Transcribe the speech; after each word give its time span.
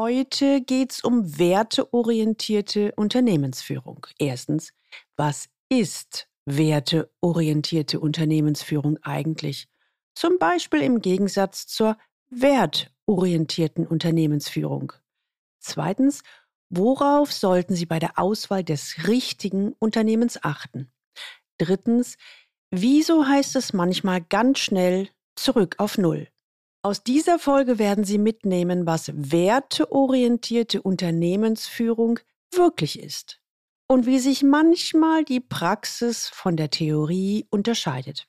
Heute 0.00 0.60
geht 0.60 0.92
es 0.92 1.00
um 1.00 1.40
werteorientierte 1.40 2.92
Unternehmensführung. 2.94 4.06
Erstens, 4.20 4.72
was 5.16 5.48
ist 5.68 6.28
werteorientierte 6.46 7.98
Unternehmensführung 7.98 8.98
eigentlich? 9.02 9.66
Zum 10.14 10.38
Beispiel 10.38 10.82
im 10.82 11.00
Gegensatz 11.00 11.66
zur 11.66 11.98
wertorientierten 12.30 13.88
Unternehmensführung. 13.88 14.92
Zweitens, 15.58 16.22
worauf 16.70 17.32
sollten 17.32 17.74
Sie 17.74 17.86
bei 17.86 17.98
der 17.98 18.20
Auswahl 18.20 18.62
des 18.62 19.08
richtigen 19.08 19.72
Unternehmens 19.80 20.38
achten? 20.44 20.92
Drittens, 21.58 22.18
wieso 22.70 23.26
heißt 23.26 23.56
es 23.56 23.72
manchmal 23.72 24.20
ganz 24.20 24.60
schnell 24.60 25.08
zurück 25.34 25.74
auf 25.78 25.98
Null? 25.98 26.28
Aus 26.82 27.02
dieser 27.02 27.38
Folge 27.38 27.78
werden 27.78 28.04
Sie 28.04 28.18
mitnehmen, 28.18 28.86
was 28.86 29.10
werteorientierte 29.14 30.80
Unternehmensführung 30.80 32.20
wirklich 32.52 33.02
ist 33.02 33.40
und 33.88 34.06
wie 34.06 34.20
sich 34.20 34.42
manchmal 34.42 35.24
die 35.24 35.40
Praxis 35.40 36.28
von 36.28 36.56
der 36.56 36.70
Theorie 36.70 37.46
unterscheidet. 37.50 38.28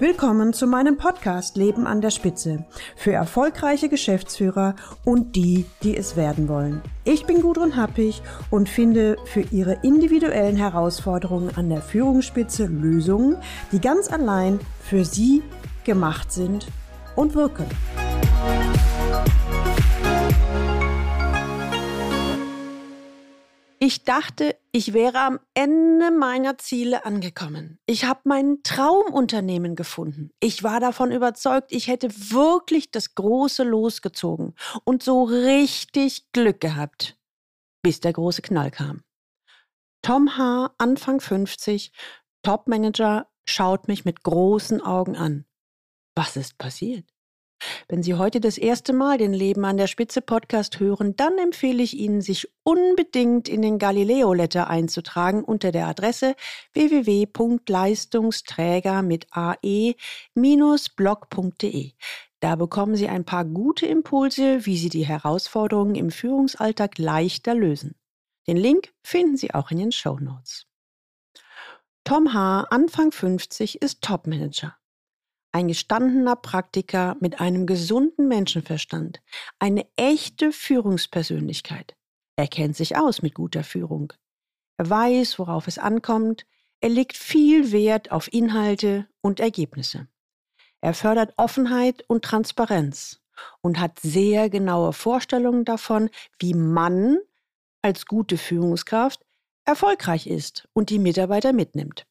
Willkommen 0.00 0.54
zu 0.54 0.66
meinem 0.66 0.96
Podcast 0.96 1.58
Leben 1.58 1.86
an 1.86 2.00
der 2.00 2.08
Spitze 2.08 2.64
für 2.96 3.12
erfolgreiche 3.12 3.90
Geschäftsführer 3.90 4.74
und 5.04 5.36
die, 5.36 5.66
die 5.82 5.94
es 5.94 6.16
werden 6.16 6.48
wollen. 6.48 6.80
Ich 7.04 7.26
bin 7.26 7.42
Gudrun 7.42 7.76
Happig 7.76 8.22
und 8.48 8.70
finde 8.70 9.18
für 9.26 9.42
Ihre 9.42 9.74
individuellen 9.82 10.56
Herausforderungen 10.56 11.50
an 11.54 11.68
der 11.68 11.82
Führungsspitze 11.82 12.64
Lösungen, 12.64 13.36
die 13.72 13.80
ganz 13.82 14.10
allein 14.10 14.58
für 14.82 15.04
Sie 15.04 15.42
gemacht 15.84 16.32
sind 16.32 16.66
und 17.14 17.34
wirken. 17.34 17.66
Ich 23.82 24.04
dachte, 24.04 24.58
ich 24.72 24.92
wäre 24.92 25.20
am 25.20 25.40
Ende 25.54 26.10
meiner 26.10 26.58
Ziele 26.58 27.06
angekommen. 27.06 27.78
Ich 27.86 28.04
habe 28.04 28.20
mein 28.24 28.62
Traumunternehmen 28.62 29.74
gefunden. 29.74 30.32
Ich 30.38 30.62
war 30.62 30.80
davon 30.80 31.10
überzeugt, 31.10 31.72
ich 31.72 31.88
hätte 31.88 32.10
wirklich 32.30 32.90
das 32.90 33.14
große 33.14 33.62
losgezogen 33.62 34.54
und 34.84 35.02
so 35.02 35.24
richtig 35.24 36.30
Glück 36.32 36.60
gehabt, 36.60 37.18
bis 37.82 38.00
der 38.00 38.12
große 38.12 38.42
Knall 38.42 38.70
kam. 38.70 39.02
Tom 40.02 40.36
H., 40.36 40.74
Anfang 40.76 41.18
50, 41.18 41.90
Topmanager, 42.42 43.30
schaut 43.48 43.88
mich 43.88 44.04
mit 44.04 44.22
großen 44.22 44.82
Augen 44.82 45.16
an. 45.16 45.46
Was 46.14 46.36
ist 46.36 46.58
passiert? 46.58 47.06
Wenn 47.90 48.02
Sie 48.04 48.14
heute 48.14 48.38
das 48.38 48.56
erste 48.56 48.92
Mal 48.92 49.18
den 49.18 49.32
Leben 49.32 49.64
an 49.64 49.76
der 49.76 49.88
Spitze 49.88 50.22
Podcast 50.22 50.78
hören, 50.78 51.16
dann 51.16 51.36
empfehle 51.38 51.82
ich 51.82 51.98
Ihnen, 51.98 52.20
sich 52.20 52.48
unbedingt 52.62 53.48
in 53.48 53.62
den 53.62 53.80
Galileo 53.80 54.32
Letter 54.32 54.70
einzutragen 54.70 55.42
unter 55.42 55.72
der 55.72 55.88
Adresse 55.88 56.36
www.leistungsträger 56.72 59.02
mit 59.02 59.26
ae-blog.de. 59.32 59.96
Da 62.38 62.54
bekommen 62.54 62.94
Sie 62.94 63.08
ein 63.08 63.24
paar 63.24 63.44
gute 63.44 63.86
Impulse, 63.86 64.64
wie 64.66 64.76
Sie 64.76 64.88
die 64.88 65.04
Herausforderungen 65.04 65.96
im 65.96 66.12
Führungsalltag 66.12 66.96
leichter 66.96 67.56
lösen. 67.56 67.96
Den 68.46 68.56
Link 68.56 68.92
finden 69.02 69.36
Sie 69.36 69.52
auch 69.52 69.72
in 69.72 69.78
den 69.78 69.90
Show 69.90 70.16
Notes. 70.20 70.68
Tom 72.04 72.34
H., 72.34 72.68
Anfang 72.70 73.10
50, 73.10 73.82
ist 73.82 74.00
Topmanager. 74.00 74.76
Ein 75.52 75.68
gestandener 75.68 76.36
Praktiker 76.36 77.16
mit 77.20 77.40
einem 77.40 77.66
gesunden 77.66 78.28
Menschenverstand. 78.28 79.20
Eine 79.58 79.86
echte 79.96 80.52
Führungspersönlichkeit. 80.52 81.96
Er 82.36 82.46
kennt 82.46 82.76
sich 82.76 82.96
aus 82.96 83.20
mit 83.22 83.34
guter 83.34 83.64
Führung. 83.64 84.12
Er 84.76 84.88
weiß, 84.88 85.38
worauf 85.38 85.66
es 85.66 85.78
ankommt. 85.78 86.46
Er 86.80 86.88
legt 86.88 87.16
viel 87.16 87.72
Wert 87.72 88.12
auf 88.12 88.32
Inhalte 88.32 89.08
und 89.20 89.40
Ergebnisse. 89.40 90.08
Er 90.80 90.94
fördert 90.94 91.34
Offenheit 91.36 92.04
und 92.08 92.24
Transparenz 92.24 93.20
und 93.60 93.78
hat 93.78 93.98
sehr 94.00 94.48
genaue 94.50 94.92
Vorstellungen 94.92 95.64
davon, 95.64 96.10
wie 96.38 96.54
man 96.54 97.18
als 97.82 98.06
gute 98.06 98.38
Führungskraft 98.38 99.24
erfolgreich 99.64 100.26
ist 100.26 100.68
und 100.72 100.90
die 100.90 100.98
Mitarbeiter 100.98 101.52
mitnimmt. 101.52 102.06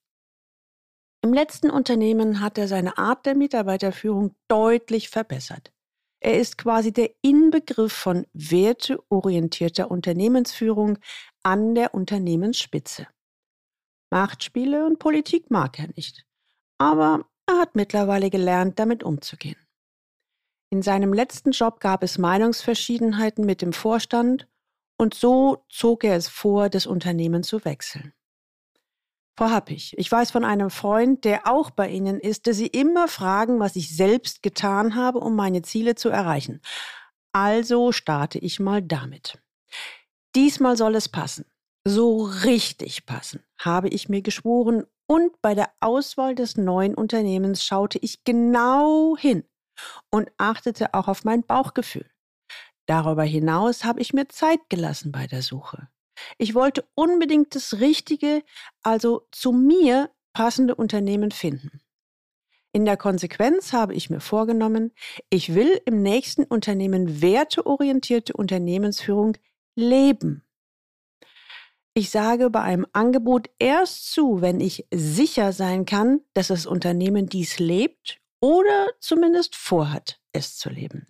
Im 1.22 1.34
letzten 1.34 1.69
Unternehmen 1.69 2.40
hat 2.40 2.57
er 2.57 2.68
seine 2.68 2.97
Art 2.97 3.25
der 3.25 3.35
Mitarbeiterführung 3.35 4.35
deutlich 4.47 5.09
verbessert. 5.09 5.74
Er 6.22 6.40
ist 6.40 6.57
quasi 6.57 6.94
der 6.94 7.12
Inbegriff 7.22 7.94
von 7.94 8.25
werteorientierter 8.34 9.91
Unternehmensführung 9.91 10.97
an 11.44 11.75
der 11.75 11.94
Unternehmensspitze. 11.94 13.07
Machtspiele 14.12 14.85
und 14.85 15.00
Politik 15.00 15.52
mag 15.52 15.80
er 15.80 15.88
nicht, 15.96 16.25
aber 16.78 17.25
er 17.47 17.59
hat 17.59 17.75
mittlerweile 17.75 18.30
gelernt, 18.30 18.80
damit 18.80 19.03
umzugehen. 19.03 19.57
In 20.72 20.81
seinem 20.81 21.13
letzten 21.13 21.51
Job 21.51 21.80
gab 21.80 22.03
es 22.03 22.18
Meinungsverschiedenheiten 22.18 23.46
mit 23.46 23.62
dem 23.62 23.74
Vorstand 23.74 24.47
und 24.97 25.13
so 25.13 25.66
zog 25.69 26.03
er 26.03 26.16
es 26.16 26.28
vor, 26.28 26.69
das 26.69 26.86
Unternehmen 26.86 27.44
zu 27.44 27.63
wechseln. 27.66 28.13
Frau 29.40 29.52
Happig, 29.52 29.98
ich 29.98 30.12
weiß 30.12 30.32
von 30.32 30.44
einem 30.44 30.70
Freund, 30.70 31.24
der 31.24 31.48
auch 31.48 31.72
bei 31.72 31.88
Ihnen 31.88 32.20
ist, 32.20 32.46
dass 32.46 32.58
Sie 32.58 32.68
immer 32.68 33.08
fragen, 33.08 33.62
was 33.62 33.78
ich 33.78 33.96
selbst 33.96 34.44
getan 34.44 34.96
habe, 34.96 35.20
um 35.20 35.34
meine 35.34 35.62
Ziele 35.62 35.96
zu 35.96 36.10
erreichen. 36.10 36.60
Also 37.32 37.94
starte 37.94 38.38
ich 38.38 38.60
mal 38.60 38.82
damit. 38.82 39.42
Diesmal 40.36 40.76
soll 40.76 40.94
es 40.96 41.08
passen. 41.08 41.46
So 41.86 42.24
richtig 42.24 43.06
passen, 43.06 43.42
habe 43.58 43.88
ich 43.88 44.10
mir 44.10 44.22
geschworen, 44.22 44.84
und 45.08 45.42
bei 45.42 45.56
der 45.56 45.70
Auswahl 45.80 46.36
des 46.36 46.58
neuen 46.58 46.94
Unternehmens 46.94 47.64
schaute 47.64 47.98
ich 47.98 48.26
genau 48.26 49.16
hin 49.18 49.46
und 50.12 50.30
achtete 50.38 50.94
auch 50.94 51.08
auf 51.08 51.24
mein 51.24 51.44
Bauchgefühl. 51.44 52.12
Darüber 52.88 53.24
hinaus 53.24 53.86
habe 53.86 54.02
ich 54.02 54.12
mir 54.12 54.28
Zeit 54.28 54.60
gelassen 54.68 55.14
bei 55.14 55.28
der 55.28 55.44
Suche. 55.44 55.88
Ich 56.38 56.56
wollte 56.56 56.85
unbedingt 56.96 57.56
das 57.56 57.80
richtige, 57.80 58.44
also 58.81 59.28
zu 59.31 59.52
mir 59.52 60.09
passende 60.34 60.75
Unternehmen 60.75 61.31
finden. 61.31 61.81
In 62.72 62.85
der 62.85 62.97
Konsequenz 62.97 63.74
habe 63.74 63.96
ich 63.96 64.09
mir 64.09 64.19
vorgenommen, 64.19 64.91
ich 65.30 65.56
will 65.56 65.81
im 65.85 66.03
nächsten 66.03 66.44
Unternehmen 66.44 67.22
werteorientierte 67.22 68.34
Unternehmensführung 68.34 69.38
leben. 69.75 70.44
Ich 71.96 72.12
sage 72.12 72.50
bei 72.50 72.62
einem 72.62 72.86
Angebot 72.94 73.50
erst 73.57 74.12
zu, 74.12 74.41
wenn 74.41 74.62
ich 74.62 74.86
sicher 74.94 75.51
sein 75.51 75.86
kann, 75.86 76.22
dass 76.34 76.47
das 76.47 76.68
Unternehmen 76.68 77.28
dies 77.28 77.57
lebt 77.57 78.22
oder 78.40 78.88
zumindest 79.00 79.56
vorhat, 79.56 80.22
es 80.31 80.57
zu 80.57 80.69
leben. 80.69 81.07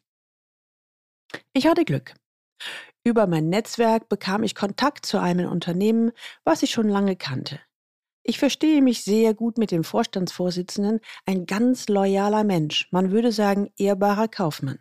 Ich 1.54 1.68
hatte 1.68 1.84
Glück. 1.84 2.16
Über 3.04 3.28
mein 3.28 3.50
Netzwerk 3.50 4.10
bekam 4.10 4.44
ich 4.44 4.56
Kontakt 4.56 5.06
zu 5.06 5.20
einem 5.20 5.50
Unternehmen, 5.50 6.12
was 6.44 6.64
ich 6.64 6.72
schon 6.72 6.90
lange 6.90 7.16
kannte. 7.16 7.60
Ich 8.24 8.38
verstehe 8.38 8.82
mich 8.82 9.04
sehr 9.04 9.34
gut 9.34 9.58
mit 9.58 9.72
dem 9.72 9.84
Vorstandsvorsitzenden, 9.84 11.00
ein 11.26 11.46
ganz 11.46 11.88
loyaler 11.88 12.44
Mensch, 12.44 12.88
man 12.92 13.12
würde 13.12 13.32
sagen 13.32 13.72
ehrbarer 13.78 14.28
Kaufmann. 14.28 14.80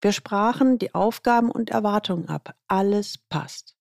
Wir 0.00 0.12
sprachen 0.12 0.78
die 0.78 0.94
Aufgaben 0.94 1.50
und 1.50 1.70
Erwartungen 1.70 2.28
ab, 2.28 2.54
alles 2.68 3.18
passt. 3.28 3.76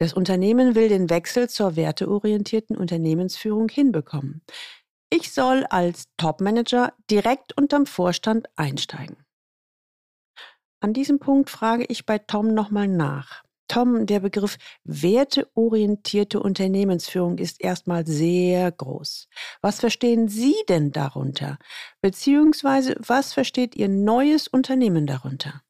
Das 0.00 0.12
Unternehmen 0.12 0.74
will 0.74 0.88
den 0.88 1.10
Wechsel 1.10 1.48
zur 1.48 1.74
werteorientierten 1.74 2.76
Unternehmensführung 2.76 3.68
hinbekommen. 3.68 4.42
Ich 5.10 5.32
soll 5.32 5.64
als 5.64 6.04
Topmanager 6.16 6.92
direkt 7.10 7.56
unterm 7.56 7.86
Vorstand 7.86 8.48
einsteigen. 8.56 9.16
An 10.80 10.92
diesem 10.92 11.18
Punkt 11.18 11.50
frage 11.50 11.84
ich 11.88 12.06
bei 12.06 12.18
Tom 12.18 12.54
nochmal 12.54 12.86
nach. 12.86 13.42
Tom, 13.66 14.06
der 14.06 14.20
Begriff 14.20 14.56
werteorientierte 14.84 16.40
Unternehmensführung 16.40 17.36
ist 17.36 17.60
erstmal 17.60 18.06
sehr 18.06 18.72
groß. 18.72 19.28
Was 19.60 19.80
verstehen 19.80 20.28
Sie 20.28 20.56
denn 20.68 20.90
darunter? 20.90 21.58
Beziehungsweise 22.00 22.96
was 22.98 23.34
versteht 23.34 23.76
Ihr 23.76 23.88
neues 23.88 24.48
Unternehmen 24.48 25.06
darunter? 25.06 25.62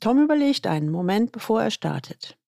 Tom 0.00 0.22
überlegt 0.22 0.66
einen 0.66 0.90
Moment, 0.90 1.32
bevor 1.32 1.62
er 1.62 1.70
startet. 1.70 2.38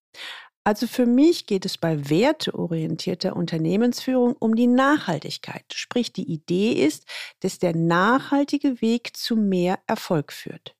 Also 0.64 0.86
für 0.86 1.06
mich 1.06 1.46
geht 1.46 1.64
es 1.64 1.78
bei 1.78 2.10
werteorientierter 2.10 3.34
Unternehmensführung 3.34 4.36
um 4.38 4.54
die 4.54 4.66
Nachhaltigkeit. 4.66 5.64
Sprich, 5.72 6.12
die 6.12 6.30
Idee 6.30 6.72
ist, 6.72 7.06
dass 7.40 7.58
der 7.58 7.74
nachhaltige 7.74 8.80
Weg 8.82 9.16
zu 9.16 9.36
mehr 9.36 9.78
Erfolg 9.86 10.32
führt. 10.32 10.76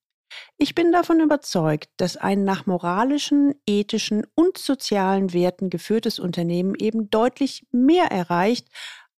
Ich 0.59 0.75
bin 0.75 0.93
davon 0.93 1.21
überzeugt, 1.21 1.91
dass 1.97 2.17
ein 2.17 2.45
nach 2.45 2.67
moralischen, 2.67 3.55
ethischen 3.67 4.27
und 4.35 4.59
sozialen 4.59 5.33
Werten 5.33 5.71
geführtes 5.71 6.19
Unternehmen 6.19 6.75
eben 6.75 7.11
deutlich 7.11 7.67
mehr 7.73 8.07
erreicht 8.11 8.69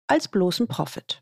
als 0.06 0.28
bloßen 0.28 0.68
Profit. 0.68 1.20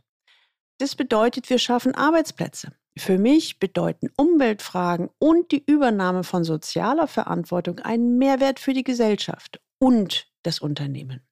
Das 0.79 0.95
bedeutet, 0.95 1.51
wir 1.51 1.59
schaffen 1.59 1.95
Arbeitsplätze, 1.95 2.73
Für 2.99 3.19
mich 3.19 3.59
bedeuten 3.59 4.09
Umweltfragen 4.17 5.11
und 5.19 5.53
die 5.53 5.65
Übernahme 5.65 6.25
von 6.25 6.45
sozialer 6.45 7.07
Verantwortung 7.07 7.79
einen 7.81 8.19
Mehrwert 8.19 8.59
für 8.59 8.73
die 8.73 8.85
Gesellschaft 8.85 9.61
und 9.79 10.29
das 10.43 10.59
Unternehmen. 10.59 11.27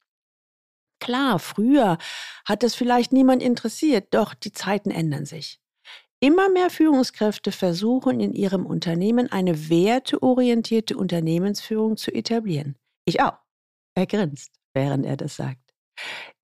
Klar, 1.01 1.39
früher 1.39 1.99
hat 2.45 2.65
es 2.65 2.75
vielleicht 2.75 3.13
niemand 3.13 3.43
interessiert, 3.43 4.09
doch 4.15 4.35
die 4.35 4.53
Zeiten 4.53 4.91
ändern 4.91 5.27
sich. 5.27 5.61
Immer 6.21 6.49
mehr 6.49 6.71
Führungskräfte 6.71 7.53
versuchen 7.53 8.19
in 8.19 8.35
ihrem 8.35 8.67
Unternehmen 8.67 9.31
eine 9.31 9.69
werteorientierte 9.69 10.97
Unternehmensführung 10.97 11.97
zu 11.97 12.13
etablieren. 12.13 12.77
Ich 13.05 13.21
auch. 13.21 13.39
Er 13.95 14.07
grinst, 14.07 14.53
während 14.75 15.07
er 15.07 15.17
das 15.17 15.37
sagt. 15.37 15.68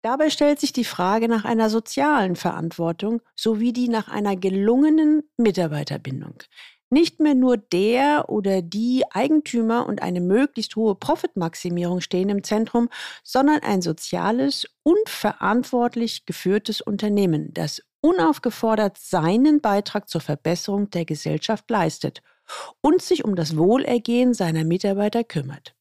Dabei 0.03 0.29
stellt 0.29 0.61
sich 0.61 0.73
die 0.73 0.85
Frage 0.85 1.29
nach 1.29 1.45
einer 1.45 1.71
sozialen 1.71 2.37
Verantwortung 2.37 3.23
sowie 3.35 3.73
die 3.73 3.89
nach 3.89 4.09
einer 4.09 4.37
gelungenen 4.37 5.23
Mitarbeiterbindung. 5.37 6.43
Nicht 6.91 7.21
mehr 7.21 7.35
nur 7.35 7.57
der 7.57 8.29
oder 8.29 8.63
die 8.63 9.03
Eigentümer 9.11 9.87
und 9.87 10.03
eine 10.03 10.21
möglichst 10.21 10.77
hohe 10.77 10.95
Profitmaximierung 10.95 12.01
stehen 12.01 12.29
im 12.29 12.45
Zentrum, 12.45 12.89
sondern 13.25 13.63
ein 13.63 13.83
soziales 13.83 14.67
und 14.83 15.09
verantwortlich 15.09 16.27
geführtes 16.27 16.81
Unternehmen, 16.81 17.53
das 17.55 17.83
unaufgefordert 18.01 18.99
seinen 18.99 19.63
Beitrag 19.63 20.09
zur 20.09 20.21
Verbesserung 20.21 20.91
der 20.91 21.07
Gesellschaft 21.07 21.69
leistet 21.71 22.21
und 22.83 23.01
sich 23.01 23.25
um 23.25 23.35
das 23.35 23.57
Wohlergehen 23.57 24.35
seiner 24.35 24.65
Mitarbeiter 24.65 25.25
kümmert. 25.25 25.75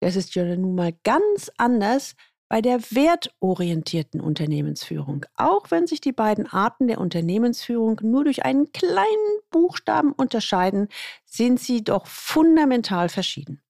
Das 0.00 0.16
ist 0.16 0.34
ja 0.34 0.44
nun 0.56 0.76
mal 0.76 0.94
ganz 1.04 1.50
anders 1.58 2.14
bei 2.50 2.60
der 2.60 2.80
wertorientierten 2.90 4.20
Unternehmensführung, 4.20 5.24
auch 5.36 5.70
wenn 5.70 5.86
sich 5.86 6.00
die 6.00 6.12
beiden 6.12 6.48
Arten 6.48 6.88
der 6.88 6.98
Unternehmensführung 6.98 8.00
nur 8.02 8.24
durch 8.24 8.44
einen 8.44 8.72
kleinen 8.72 9.38
Buchstaben 9.50 10.12
unterscheiden, 10.12 10.88
sind 11.24 11.60
sie 11.60 11.84
doch 11.84 12.08
fundamental 12.08 13.08
verschieden. 13.08 13.62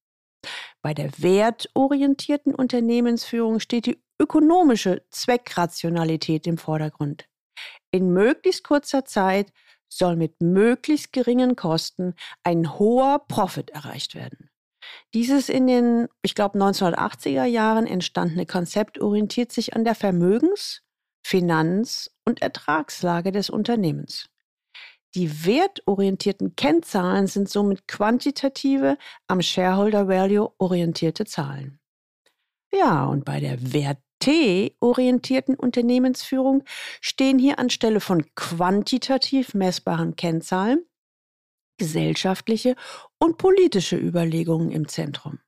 Bei 0.81 0.95
der 0.95 1.11
wertorientierten 1.19 2.55
Unternehmensführung 2.55 3.61
steht 3.61 3.85
die 3.85 4.03
ökonomische 4.19 5.03
Zweckrationalität 5.11 6.47
im 6.47 6.57
Vordergrund. 6.57 7.29
In 7.91 8.15
möglichst 8.15 8.65
kurzer 8.65 9.05
Zeit 9.05 9.53
soll 9.89 10.17
mit 10.17 10.41
möglichst 10.41 11.13
geringen 11.13 11.55
Kosten 11.55 12.15
ein 12.45 12.79
hoher 12.79 13.27
Profit 13.29 13.69
erreicht 13.71 14.15
werden. 14.15 14.50
Dieses 15.15 15.49
in 15.49 15.67
den, 15.67 16.09
ich 16.23 16.35
glaube, 16.35 16.59
1980er 16.59 17.45
Jahren 17.45 17.87
entstandene 17.87 18.47
Konzept 18.47 19.01
orientiert 19.01 19.53
sich 19.53 19.75
an 19.75 19.85
der 19.85 19.95
Vermögens-, 19.95 20.83
Finanz- 21.23 22.11
und 22.25 22.43
Ertragslage 22.43 23.33
des 23.33 23.51
Unternehmens. 23.51 24.29
Die 25.15 25.45
wertorientierten 25.45 26.55
Kennzahlen 26.55 27.27
sind 27.27 27.49
somit 27.49 27.89
quantitative, 27.89 28.97
am 29.27 29.43
Shareholder 29.43 30.07
Value 30.07 30.53
orientierte 30.59 31.25
Zahlen. 31.25 31.81
Ja, 32.73 33.05
und 33.07 33.25
bei 33.25 33.41
der 33.41 33.73
Wert-T-orientierten 33.73 35.57
Unternehmensführung 35.57 36.63
stehen 37.01 37.41
hier 37.41 37.59
anstelle 37.59 37.99
von 38.01 38.25
quantitativ 38.37 39.55
messbaren 39.55 40.15
Kennzahlen 40.15 40.85
gesellschaftliche 41.81 42.77
und 43.21 43.39
politische 43.39 43.97
Überlegungen 43.97 44.71
im 44.71 44.89
Zentrum. 44.89 45.39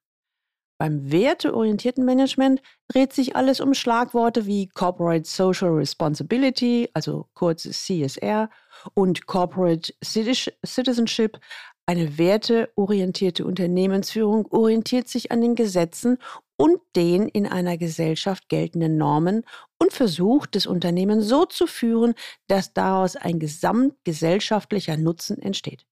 Beim 0.78 1.12
werteorientierten 1.12 2.04
Management 2.04 2.60
dreht 2.88 3.12
sich 3.12 3.36
alles 3.36 3.60
um 3.60 3.72
Schlagworte 3.72 4.46
wie 4.46 4.66
Corporate 4.68 5.28
Social 5.28 5.70
Responsibility, 5.70 6.90
also 6.92 7.28
kurz 7.34 7.62
CSR, 7.62 8.50
und 8.94 9.26
Corporate 9.26 9.94
Citizenship. 10.02 11.38
Eine 11.86 12.18
werteorientierte 12.18 13.44
Unternehmensführung 13.44 14.46
orientiert 14.50 15.08
sich 15.08 15.30
an 15.30 15.40
den 15.40 15.54
Gesetzen 15.54 16.18
und 16.56 16.80
den 16.96 17.28
in 17.28 17.46
einer 17.46 17.78
Gesellschaft 17.78 18.48
geltenden 18.48 18.96
Normen 18.96 19.44
und 19.78 19.92
versucht, 19.92 20.56
das 20.56 20.66
Unternehmen 20.66 21.20
so 21.20 21.44
zu 21.44 21.68
führen, 21.68 22.14
dass 22.48 22.72
daraus 22.72 23.14
ein 23.14 23.38
gesamtgesellschaftlicher 23.38 24.96
Nutzen 24.96 25.40
entsteht. 25.40 25.86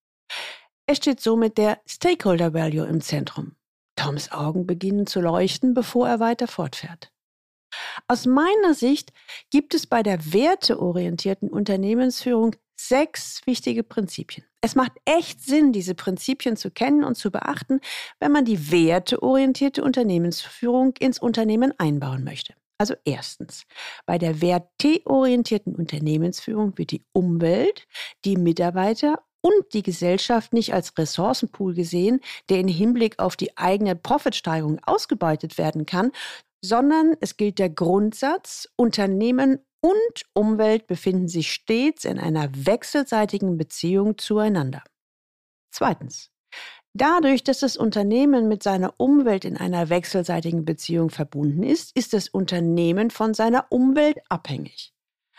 Es 0.93 0.97
steht 0.97 1.21
somit 1.21 1.57
der 1.57 1.81
Stakeholder 1.87 2.53
Value 2.53 2.85
im 2.85 3.01
Zentrum. 3.01 3.55
Toms 3.95 4.33
Augen 4.33 4.67
beginnen 4.67 5.07
zu 5.07 5.21
leuchten, 5.21 5.73
bevor 5.73 6.09
er 6.09 6.19
weiter 6.19 6.49
fortfährt. 6.49 7.13
Aus 8.09 8.27
meiner 8.27 8.75
Sicht 8.75 9.13
gibt 9.51 9.73
es 9.75 9.87
bei 9.87 10.03
der 10.03 10.33
werteorientierten 10.33 11.49
Unternehmensführung 11.49 12.57
sechs 12.75 13.41
wichtige 13.47 13.85
Prinzipien. 13.85 14.45
Es 14.63 14.75
macht 14.75 14.91
echt 15.05 15.41
Sinn, 15.41 15.73
diese 15.73 15.95
Prinzipien 15.95 16.57
zu 16.57 16.73
kennen 16.73 17.05
und 17.05 17.15
zu 17.15 17.31
beachten, 17.31 17.79
wenn 18.19 18.33
man 18.33 18.45
die 18.45 18.73
werteorientierte 18.73 19.85
Unternehmensführung 19.85 20.95
ins 20.99 21.21
Unternehmen 21.21 21.73
einbauen 21.79 22.25
möchte. 22.25 22.55
Also 22.79 22.95
erstens, 23.05 23.65
bei 24.07 24.19
der 24.19 24.41
werteorientierten 24.41 25.77
Unternehmensführung 25.77 26.77
wird 26.79 26.91
die 26.91 27.05
Umwelt, 27.13 27.87
die 28.25 28.37
Mitarbeiter 28.37 29.23
und 29.43 29.73
die 29.73 29.83
Gesellschaft 29.83 30.53
nicht 30.53 30.75
als 30.75 30.97
Ressourcenpool 30.97 31.75
gesehen, 31.75 32.21
der 32.49 32.61
im 32.61 32.69
Hinblick 32.69 33.19
auf 33.19 33.37
die 33.37 33.57
eigene 33.57 33.97
Profitsteigerung 33.97 34.79
ausgebeutet 34.85 35.59
werden 35.59 35.87
kann, 35.87 36.13
sondern 36.63 37.15
es 37.21 37.37
gilt 37.37 37.59
der 37.59 37.71
Grundsatz, 37.71 38.69
Unternehmen 38.77 39.61
und 39.81 40.27
Umwelt 40.35 40.87
befinden 40.87 41.29
sich 41.29 41.53
stets 41.53 42.05
in 42.05 42.19
einer 42.19 42.51
wechselseitigen 42.53 43.57
Beziehung 43.57 44.19
zueinander. 44.19 44.83
Zweitens. 45.71 46.31
Dadurch, 46.93 47.45
dass 47.45 47.61
das 47.61 47.77
Unternehmen 47.77 48.49
mit 48.49 48.65
seiner 48.65 48.95
Umwelt 48.97 49.45
in 49.45 49.57
einer 49.57 49.91
wechselseitigen 49.91 50.65
Beziehung 50.65 51.11
verbunden 51.11 51.63
ist, 51.63 51.97
ist 51.97 52.13
das 52.13 52.29
Unternehmen 52.29 53.11
von 53.11 53.33
seiner 53.33 53.67
Umwelt 53.71 54.19
abhängig. 54.29 54.93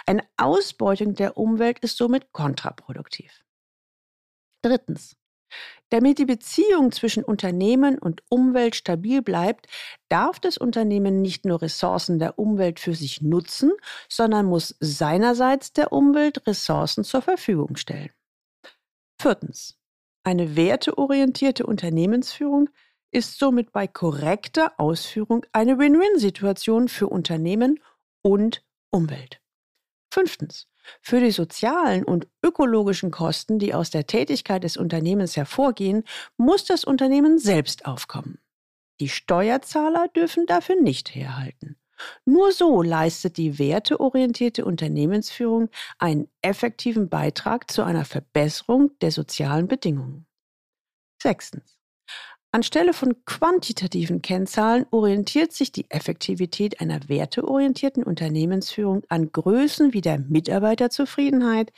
Eine 0.06 0.24
Ausbeutung 0.38 1.14
der 1.14 1.38
Umwelt 1.38 1.80
ist 1.80 1.98
somit 1.98 2.32
kontraproduktiv. 2.32 3.44
Drittens. 4.62 5.16
Damit 5.90 6.20
die 6.20 6.26
Beziehung 6.26 6.94
zwischen 6.94 7.24
Unternehmen 7.24 7.98
und 7.98 8.24
Umwelt 8.30 8.76
stabil 8.76 9.22
bleibt, 9.22 9.68
darf 10.08 10.40
das 10.40 10.58
Unternehmen 10.58 11.22
nicht 11.22 11.46
nur 11.46 11.62
Ressourcen 11.62 12.20
der 12.20 12.40
Umwelt 12.40 12.80
für 12.80 12.96
sich 12.96 13.22
nutzen, 13.22 13.74
sondern 14.08 14.46
muss 14.46 14.76
seinerseits 14.80 15.74
der 15.74 15.92
Umwelt 15.92 16.48
Ressourcen 16.48 17.04
zur 17.04 17.22
Verfügung 17.22 17.76
stellen. 17.76 18.12
Viertens. 19.22 19.78
Eine 20.24 20.56
werteorientierte 20.56 21.66
Unternehmensführung 21.66 22.70
ist 23.12 23.38
somit 23.38 23.74
bei 23.74 23.88
korrekter 23.88 24.80
Ausführung 24.80 25.46
eine 25.52 25.78
Win-Win-Situation 25.78 26.88
für 26.88 27.08
Unternehmen 27.08 27.80
und 28.22 28.64
Umwelt. 28.92 29.42
Fünftens. 30.14 30.71
Für 31.02 31.20
die 31.20 31.32
sozialen 31.32 32.04
und 32.04 32.28
ökologischen 32.44 33.12
Kosten, 33.12 33.60
die 33.60 33.74
aus 33.74 33.90
der 33.90 34.08
Tätigkeit 34.08 34.64
des 34.64 34.78
Unternehmens 34.78 35.36
hervorgehen, 35.38 36.04
muss 36.38 36.66
das 36.66 36.84
Unternehmen 36.84 37.40
selbst 37.40 37.86
aufkommen. 37.86 38.40
Die 39.00 39.10
Steuerzahler 39.10 40.08
dürfen 40.10 40.46
dafür 40.46 40.76
nicht 40.80 41.16
herhalten. 41.16 41.78
Nur 42.26 42.52
so 42.52 42.82
leistet 42.82 43.38
die 43.38 43.60
werteorientierte 43.60 44.66
Unternehmensführung 44.66 45.70
einen 46.00 46.28
effektiven 46.42 47.10
Beitrag 47.10 47.70
zu 47.72 47.84
einer 47.84 48.06
Verbesserung 48.06 48.98
der 49.00 49.12
sozialen 49.12 49.68
Bedingungen. 49.68 50.26
Sechstens. 51.22 51.78
Anstelle 52.54 52.92
von 52.92 53.24
quantitativen 53.24 54.22
Kennzahlen 54.22 54.86
orientiert 54.92 55.54
sich 55.54 55.72
die 55.72 55.90
Effektivität 55.90 56.82
einer 56.82 57.08
werteorientierten 57.08 58.04
Unternehmensführung 58.04 59.04
an 59.08 59.32
Größen 59.32 59.94
wie 59.94 60.02
der 60.02 60.20
Mitarbeiterzufriedenheit, 60.20 61.72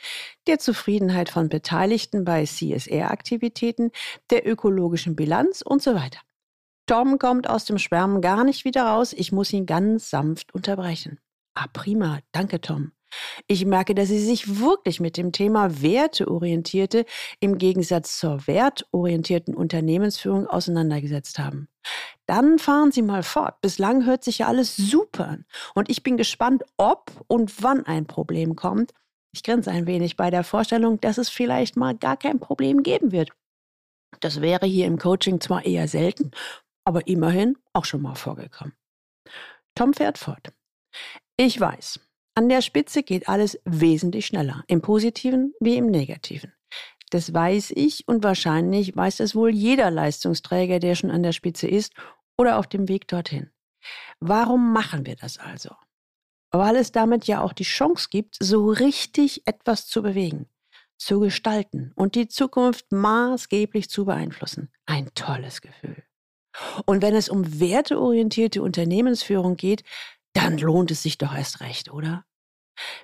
der 0.48 0.58
Zufriedenheit 0.58 1.28
von 1.28 1.48
Beteiligten 1.48 2.24
bei 2.24 2.44
CSR-Aktivitäten, 2.44 3.92
der 4.30 4.48
ökologischen 4.50 5.14
Bilanz 5.14 5.62
und 5.62 5.80
so 5.80 5.94
weiter. 5.94 6.18
Tom 6.86 7.18
kommt 7.18 7.48
aus 7.48 7.64
dem 7.66 7.78
Schwärmen 7.78 8.20
gar 8.20 8.42
nicht 8.42 8.64
wieder 8.64 8.82
raus, 8.82 9.12
ich 9.12 9.30
muss 9.30 9.52
ihn 9.52 9.66
ganz 9.66 10.10
sanft 10.10 10.52
unterbrechen. 10.54 11.20
Ah, 11.54 11.68
prima, 11.72 12.18
danke 12.32 12.60
Tom. 12.60 12.90
Ich 13.46 13.64
merke, 13.64 13.94
dass 13.94 14.08
Sie 14.08 14.18
sich 14.18 14.60
wirklich 14.60 15.00
mit 15.00 15.16
dem 15.16 15.32
Thema 15.32 15.82
werteorientierte 15.82 17.04
im 17.40 17.58
Gegensatz 17.58 18.18
zur 18.18 18.46
wertorientierten 18.46 19.54
Unternehmensführung 19.54 20.46
auseinandergesetzt 20.46 21.38
haben. 21.38 21.68
Dann 22.26 22.58
fahren 22.58 22.92
Sie 22.92 23.02
mal 23.02 23.22
fort. 23.22 23.60
Bislang 23.60 24.06
hört 24.06 24.24
sich 24.24 24.38
ja 24.38 24.48
alles 24.48 24.76
super 24.76 25.28
an. 25.28 25.44
Und 25.74 25.90
ich 25.90 26.02
bin 26.02 26.16
gespannt, 26.16 26.64
ob 26.76 27.10
und 27.26 27.62
wann 27.62 27.84
ein 27.86 28.06
Problem 28.06 28.56
kommt. 28.56 28.92
Ich 29.32 29.42
grinse 29.42 29.70
ein 29.70 29.86
wenig 29.86 30.16
bei 30.16 30.30
der 30.30 30.44
Vorstellung, 30.44 31.00
dass 31.00 31.18
es 31.18 31.28
vielleicht 31.28 31.76
mal 31.76 31.96
gar 31.96 32.16
kein 32.16 32.38
Problem 32.38 32.82
geben 32.82 33.12
wird. 33.12 33.30
Das 34.20 34.40
wäre 34.40 34.64
hier 34.64 34.86
im 34.86 34.98
Coaching 34.98 35.40
zwar 35.40 35.66
eher 35.66 35.88
selten, 35.88 36.30
aber 36.84 37.06
immerhin 37.06 37.58
auch 37.72 37.84
schon 37.84 38.02
mal 38.02 38.14
vorgekommen. 38.14 38.74
Tom 39.74 39.92
fährt 39.92 40.18
fort. 40.18 40.52
Ich 41.36 41.58
weiß, 41.60 41.98
An 42.36 42.48
der 42.48 42.62
Spitze 42.62 43.04
geht 43.04 43.28
alles 43.28 43.60
wesentlich 43.64 44.26
schneller, 44.26 44.64
im 44.66 44.82
positiven 44.82 45.54
wie 45.60 45.76
im 45.76 45.86
negativen. 45.86 46.52
Das 47.10 47.32
weiß 47.32 47.72
ich 47.76 48.08
und 48.08 48.24
wahrscheinlich 48.24 48.96
weiß 48.96 49.20
es 49.20 49.36
wohl 49.36 49.50
jeder 49.50 49.88
Leistungsträger, 49.92 50.80
der 50.80 50.96
schon 50.96 51.12
an 51.12 51.22
der 51.22 51.30
Spitze 51.30 51.68
ist 51.68 51.92
oder 52.36 52.58
auf 52.58 52.66
dem 52.66 52.88
Weg 52.88 53.06
dorthin. 53.06 53.50
Warum 54.18 54.72
machen 54.72 55.06
wir 55.06 55.14
das 55.14 55.38
also? 55.38 55.76
Weil 56.50 56.74
es 56.74 56.90
damit 56.90 57.28
ja 57.28 57.40
auch 57.40 57.52
die 57.52 57.62
Chance 57.62 58.08
gibt, 58.10 58.36
so 58.40 58.68
richtig 58.68 59.46
etwas 59.46 59.86
zu 59.86 60.02
bewegen, 60.02 60.48
zu 60.98 61.20
gestalten 61.20 61.92
und 61.94 62.16
die 62.16 62.26
Zukunft 62.26 62.90
maßgeblich 62.90 63.88
zu 63.88 64.06
beeinflussen. 64.06 64.72
Ein 64.86 65.08
tolles 65.14 65.60
Gefühl. 65.60 66.02
Und 66.86 67.00
wenn 67.02 67.14
es 67.14 67.28
um 67.28 67.60
werteorientierte 67.60 68.60
Unternehmensführung 68.60 69.56
geht, 69.56 69.84
dann 70.34 70.58
lohnt 70.58 70.90
es 70.90 71.02
sich 71.02 71.18
doch 71.18 71.34
erst 71.34 71.60
recht, 71.60 71.90
oder? 71.90 72.24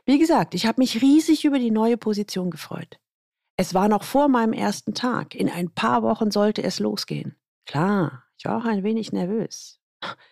Wie 0.04 0.18
gesagt, 0.18 0.54
ich 0.54 0.66
habe 0.66 0.80
mich 0.80 1.00
riesig 1.00 1.44
über 1.44 1.58
die 1.58 1.70
neue 1.70 1.96
Position 1.96 2.50
gefreut. 2.50 2.99
Es 3.56 3.75
war 3.75 3.88
noch 3.88 4.04
vor 4.04 4.28
meinem 4.28 4.52
ersten 4.52 4.94
Tag. 4.94 5.34
In 5.34 5.49
ein 5.49 5.70
paar 5.70 6.02
Wochen 6.02 6.30
sollte 6.30 6.62
es 6.62 6.78
losgehen. 6.78 7.37
Klar, 7.66 8.25
ich 8.38 8.44
war 8.46 8.58
auch 8.58 8.64
ein 8.64 8.82
wenig 8.82 9.12
nervös. 9.12 9.80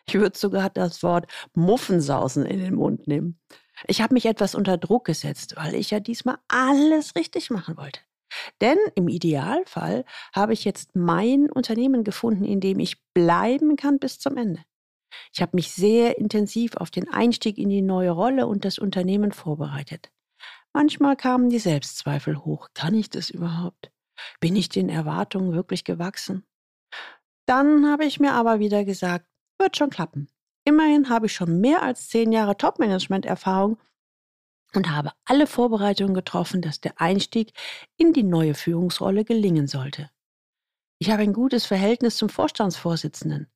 Ich 0.07 0.15
würde 0.15 0.37
sogar 0.39 0.71
das 0.71 1.03
Wort 1.03 1.31
Muffensausen 1.55 2.47
in 2.47 2.59
den 2.59 2.75
Mund 2.75 3.07
nehmen. 3.07 3.39
Ich 3.87 4.01
habe 4.01 4.15
mich 4.15 4.27
etwas 4.27 4.55
unter 4.55 4.79
Druck 4.79 5.05
gesetzt, 5.05 5.55
weil 5.57 5.75
ich 5.75 5.91
ja 5.91 6.01
diesmal 6.01 6.39
alles 6.49 7.15
richtig 7.15 7.51
machen 7.51 7.77
wollte. 7.77 8.01
Denn 8.61 8.79
im 8.95 9.09
Idealfall 9.09 10.05
habe 10.35 10.53
ich 10.53 10.65
jetzt 10.65 10.97
mein 10.97 11.51
Unternehmen 11.51 12.05
gefunden, 12.05 12.45
in 12.45 12.61
dem 12.61 12.79
ich 12.79 13.03
bleiben 13.13 13.77
kann 13.77 13.99
bis 13.99 14.19
zum 14.19 14.37
Ende. 14.37 14.63
Ich 15.33 15.43
habe 15.43 15.53
mich 15.55 15.73
sehr 15.73 16.19
intensiv 16.19 16.77
auf 16.77 16.91
den 16.91 17.09
Einstieg 17.09 17.59
in 17.59 17.69
die 17.69 17.83
neue 17.83 18.11
Rolle 18.11 18.47
und 18.47 18.65
das 18.65 18.79
Unternehmen 18.79 19.33
vorbereitet. 19.33 20.11
Manchmal 20.73 21.17
kamen 21.17 21.51
die 21.51 21.59
Selbstzweifel 21.59 22.45
hoch. 22.45 22.69
Kann 22.75 22.95
ich 22.95 23.11
das 23.11 23.31
überhaupt? 23.31 23.91
Bin 24.41 24.57
ich 24.57 24.69
den 24.69 24.89
Erwartungen 24.89 25.53
wirklich 25.53 25.85
gewachsen? 25.85 26.45
Dann 27.47 27.91
habe 27.91 28.05
ich 28.05 28.21
mir 28.21 28.33
aber 28.35 28.59
wieder 28.59 28.85
gesagt, 28.85 29.27
wird 29.59 29.77
schon 29.77 29.91
klappen. 29.91 30.29
Immerhin 30.65 31.09
habe 31.09 31.27
ich 31.27 31.33
schon 31.33 31.61
mehr 31.61 31.83
als 31.83 32.09
zehn 32.09 32.31
Jahre 32.31 32.57
Top-Management-Erfahrung 32.57 33.79
und 34.75 34.91
habe 34.91 35.13
alle 35.25 35.47
Vorbereitungen 35.47 36.15
getroffen, 36.15 36.61
dass 36.61 36.81
der 36.81 37.01
Einstieg 37.01 37.53
in 37.97 38.13
die 38.13 38.23
neue 38.23 38.55
Führungsrolle 38.55 39.25
gelingen 39.25 39.67
sollte. 39.67 40.11
Ich 40.99 41.11
habe 41.11 41.23
ein 41.23 41.33
gutes 41.33 41.65
Verhältnis 41.65 42.17
zum 42.17 42.29
Vorstandsvorsitzenden. 42.29 43.51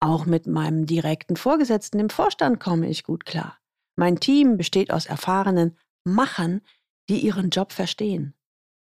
Auch 0.00 0.26
mit 0.26 0.46
meinem 0.46 0.86
direkten 0.86 1.36
Vorgesetzten 1.36 1.98
im 1.98 2.10
Vorstand 2.10 2.60
komme 2.60 2.88
ich 2.88 3.02
gut 3.02 3.24
klar. 3.26 3.58
Mein 3.96 4.20
Team 4.20 4.56
besteht 4.56 4.92
aus 4.92 5.06
erfahrenen, 5.06 5.76
Machern, 6.04 6.60
die 7.08 7.18
ihren 7.18 7.50
Job 7.50 7.72
verstehen. 7.72 8.34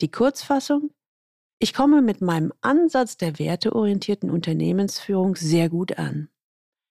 Die 0.03 0.11
Kurzfassung? 0.11 0.91
Ich 1.59 1.73
komme 1.73 2.03
mit 2.03 2.21
meinem 2.21 2.53
Ansatz 2.61 3.17
der 3.17 3.39
werteorientierten 3.39 4.31
Unternehmensführung 4.31 5.37
sehr 5.37 5.71
gut 5.71 5.99
an. 5.99 6.29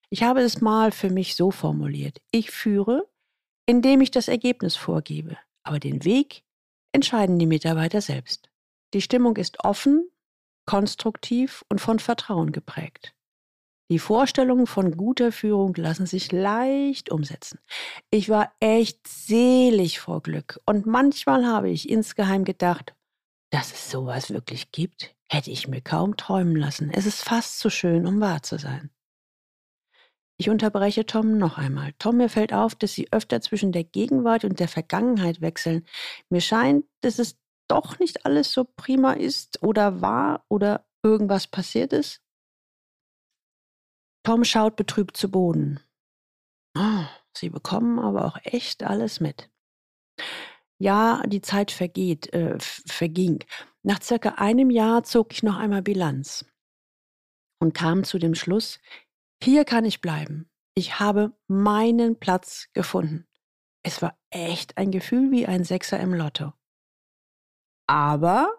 Ich 0.10 0.24
habe 0.24 0.42
es 0.42 0.60
mal 0.60 0.92
für 0.92 1.12
mich 1.12 1.36
so 1.36 1.52
formuliert. 1.52 2.20
Ich 2.32 2.50
führe, 2.50 3.08
indem 3.68 4.02
ich 4.02 4.10
das 4.10 4.28
Ergebnis 4.28 4.76
vorgebe, 4.76 5.38
aber 5.64 5.80
den 5.80 6.04
Weg 6.04 6.44
entscheiden 6.94 7.38
die 7.38 7.46
Mitarbeiter 7.46 8.02
selbst. 8.02 8.50
Die 8.94 9.02
Stimmung 9.02 9.38
ist 9.38 9.64
offen, 9.64 10.10
konstruktiv 10.66 11.64
und 11.70 11.80
von 11.80 12.00
Vertrauen 12.00 12.52
geprägt. 12.52 13.14
Die 13.92 14.00
Vorstellungen 14.00 14.66
von 14.66 14.98
guter 14.98 15.32
Führung 15.32 15.76
lassen 15.76 16.08
sich 16.08 16.32
leicht 16.32 17.12
umsetzen. 17.12 17.60
Ich 18.10 18.30
war 18.30 18.52
echt 18.60 19.08
selig 19.08 20.00
vor 20.00 20.24
Glück 20.24 20.60
und 20.66 20.88
manchmal 20.88 21.46
habe 21.46 21.70
ich 21.70 21.90
insgeheim 21.90 22.46
gedacht, 22.46 22.96
dass 23.52 23.72
es 23.72 23.92
sowas 23.92 24.32
wirklich 24.32 24.72
gibt, 24.72 25.16
hätte 25.30 25.52
ich 25.52 25.68
mir 25.68 25.82
kaum 25.82 26.18
träumen 26.18 26.56
lassen. 26.56 26.90
Es 26.92 27.06
ist 27.06 27.24
fast 27.24 27.60
zu 27.60 27.70
schön, 27.70 28.08
um 28.08 28.20
wahr 28.20 28.42
zu 28.42 28.58
sein. 28.58 28.90
Ich 30.38 30.50
unterbreche 30.50 31.06
Tom 31.06 31.38
noch 31.38 31.58
einmal. 31.58 31.94
Tom, 31.98 32.18
mir 32.18 32.28
fällt 32.28 32.54
auf, 32.54 32.76
dass 32.76 32.94
Sie 32.94 33.08
öfter 33.14 33.40
zwischen 33.40 33.72
der 33.72 33.86
Gegenwart 33.86 34.44
und 34.44 34.60
der 34.60 34.68
Vergangenheit 34.68 35.40
wechseln. 35.40 35.86
Mir 36.30 36.42
scheint, 36.42 36.86
dass 37.02 37.20
es 37.20 37.38
doch 37.70 38.00
nicht 38.00 38.26
alles 38.26 38.52
so 38.52 38.66
prima 38.66 39.14
ist 39.14 39.64
oder 39.64 40.02
war 40.02 40.44
oder 40.50 40.86
irgendwas 41.04 41.48
passiert 41.48 41.94
ist. 41.94 42.25
Tom 44.26 44.44
schaut 44.44 44.76
betrübt 44.76 45.16
zu 45.16 45.30
Boden. 45.30 45.80
Oh, 46.76 47.06
sie 47.38 47.50
bekommen 47.50 48.00
aber 48.00 48.26
auch 48.26 48.40
echt 48.44 48.82
alles 48.82 49.20
mit. 49.20 49.52
Ja, 50.80 51.22
die 51.28 51.42
Zeit 51.42 51.70
vergeht, 51.70 52.34
äh, 52.34 52.58
verging. 52.60 53.44
Nach 53.84 54.02
circa 54.02 54.30
einem 54.38 54.72
Jahr 54.72 55.04
zog 55.04 55.32
ich 55.32 55.44
noch 55.44 55.58
einmal 55.58 55.84
Bilanz 55.84 56.44
und 57.62 57.76
kam 57.76 58.04
zu 58.04 58.18
dem 58.18 58.34
Schluss, 58.34 58.80
hier 59.44 59.64
kann 59.64 59.86
ich 59.86 60.02
bleiben. 60.02 60.50
Ich 60.74 61.00
habe 61.00 61.38
meinen 61.48 62.20
Platz 62.20 62.68
gefunden. 62.74 63.28
Es 63.84 64.02
war 64.02 64.18
echt 64.32 64.76
ein 64.80 64.90
Gefühl 64.90 65.30
wie 65.32 65.46
ein 65.46 65.64
Sechser 65.64 66.00
im 66.00 66.16
Lotto. 66.16 66.52
Aber 67.88 68.50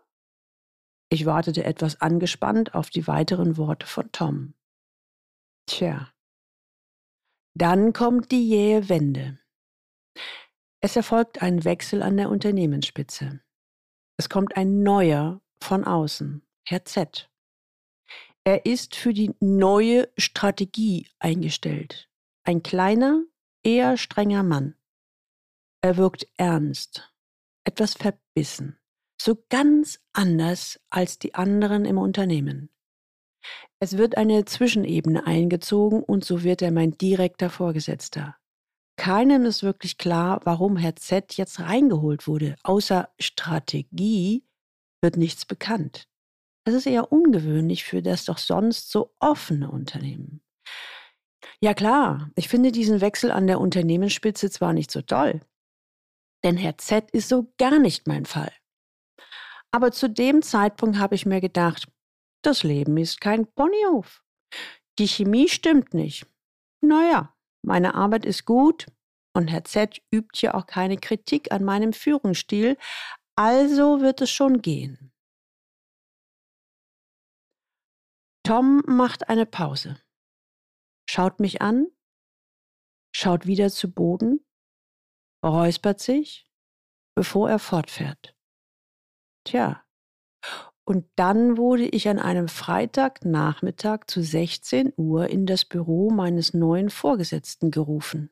ich 1.10 1.26
wartete 1.26 1.64
etwas 1.64 2.00
angespannt 2.00 2.74
auf 2.74 2.88
die 2.88 3.08
weiteren 3.08 3.56
Worte 3.56 3.86
von 3.86 4.12
Tom. 4.12 4.54
Tja. 5.66 6.12
Dann 7.54 7.92
kommt 7.92 8.30
die 8.32 8.48
jähe 8.48 8.88
Wende. 8.88 9.38
Es 10.80 10.94
erfolgt 10.94 11.42
ein 11.42 11.64
Wechsel 11.64 12.02
an 12.02 12.16
der 12.16 12.30
Unternehmensspitze. 12.30 13.40
Es 14.18 14.28
kommt 14.28 14.56
ein 14.56 14.82
neuer 14.82 15.40
von 15.60 15.84
außen, 15.84 16.46
Herr 16.64 16.84
Z. 16.84 17.30
Er 18.44 18.64
ist 18.64 18.94
für 18.94 19.12
die 19.12 19.34
neue 19.40 20.08
Strategie 20.16 21.08
eingestellt. 21.18 22.08
Ein 22.44 22.62
kleiner, 22.62 23.24
eher 23.64 23.96
strenger 23.96 24.44
Mann. 24.44 24.76
Er 25.82 25.96
wirkt 25.96 26.28
ernst, 26.36 27.12
etwas 27.64 27.94
verbissen, 27.94 28.78
so 29.20 29.44
ganz 29.48 29.98
anders 30.12 30.80
als 30.90 31.18
die 31.18 31.34
anderen 31.34 31.84
im 31.84 31.98
Unternehmen. 31.98 32.70
Es 33.78 33.98
wird 33.98 34.16
eine 34.16 34.44
Zwischenebene 34.44 35.26
eingezogen 35.26 36.02
und 36.02 36.24
so 36.24 36.42
wird 36.42 36.62
er 36.62 36.72
mein 36.72 36.92
direkter 36.92 37.50
Vorgesetzter. 37.50 38.36
Keinem 38.96 39.44
ist 39.44 39.62
wirklich 39.62 39.98
klar, 39.98 40.40
warum 40.44 40.76
Herr 40.76 40.96
Z 40.96 41.34
jetzt 41.34 41.60
reingeholt 41.60 42.26
wurde. 42.26 42.56
Außer 42.62 43.10
Strategie 43.18 44.44
wird 45.02 45.16
nichts 45.16 45.44
bekannt. 45.44 46.08
Das 46.64 46.74
ist 46.74 46.86
eher 46.86 47.12
ungewöhnlich 47.12 47.84
für 47.84 48.02
das 48.02 48.24
doch 48.24 48.38
sonst 48.38 48.90
so 48.90 49.14
offene 49.20 49.70
Unternehmen. 49.70 50.42
Ja 51.60 51.74
klar, 51.74 52.30
ich 52.34 52.48
finde 52.48 52.72
diesen 52.72 53.00
Wechsel 53.00 53.30
an 53.30 53.46
der 53.46 53.60
Unternehmensspitze 53.60 54.50
zwar 54.50 54.72
nicht 54.72 54.90
so 54.90 55.02
toll, 55.02 55.40
denn 56.44 56.56
Herr 56.56 56.78
Z 56.78 57.10
ist 57.12 57.28
so 57.28 57.52
gar 57.58 57.78
nicht 57.78 58.06
mein 58.06 58.24
Fall. 58.24 58.52
Aber 59.70 59.92
zu 59.92 60.08
dem 60.08 60.42
Zeitpunkt 60.42 60.98
habe 60.98 61.14
ich 61.14 61.26
mir 61.26 61.40
gedacht, 61.40 61.86
das 62.46 62.62
Leben 62.62 62.96
ist 62.96 63.20
kein 63.20 63.46
Ponyhof. 63.52 64.22
Die 64.98 65.08
Chemie 65.08 65.48
stimmt 65.48 65.92
nicht. 65.92 66.26
Naja, 66.80 67.36
meine 67.62 67.94
Arbeit 67.94 68.24
ist 68.24 68.44
gut 68.44 68.86
und 69.34 69.48
Herr 69.48 69.64
Z 69.64 70.00
übt 70.10 70.40
ja 70.40 70.54
auch 70.54 70.66
keine 70.66 70.96
Kritik 70.96 71.52
an 71.52 71.64
meinem 71.64 71.92
Führungsstil, 71.92 72.78
also 73.36 74.00
wird 74.00 74.20
es 74.22 74.30
schon 74.30 74.62
gehen. 74.62 75.12
Tom 78.44 78.82
macht 78.86 79.28
eine 79.28 79.44
Pause, 79.44 80.00
schaut 81.10 81.40
mich 81.40 81.60
an, 81.60 81.88
schaut 83.12 83.46
wieder 83.46 83.70
zu 83.70 83.92
Boden, 83.92 84.46
räuspert 85.44 86.00
sich, 86.00 86.48
bevor 87.16 87.50
er 87.50 87.58
fortfährt. 87.58 88.36
Tja, 89.44 89.85
und 90.86 91.04
dann 91.16 91.56
wurde 91.56 91.84
ich 91.84 92.08
an 92.08 92.20
einem 92.20 92.46
Freitagnachmittag 92.46 94.06
zu 94.06 94.22
16 94.22 94.92
Uhr 94.96 95.28
in 95.28 95.44
das 95.44 95.64
Büro 95.64 96.10
meines 96.10 96.54
neuen 96.54 96.90
Vorgesetzten 96.90 97.72
gerufen. 97.72 98.30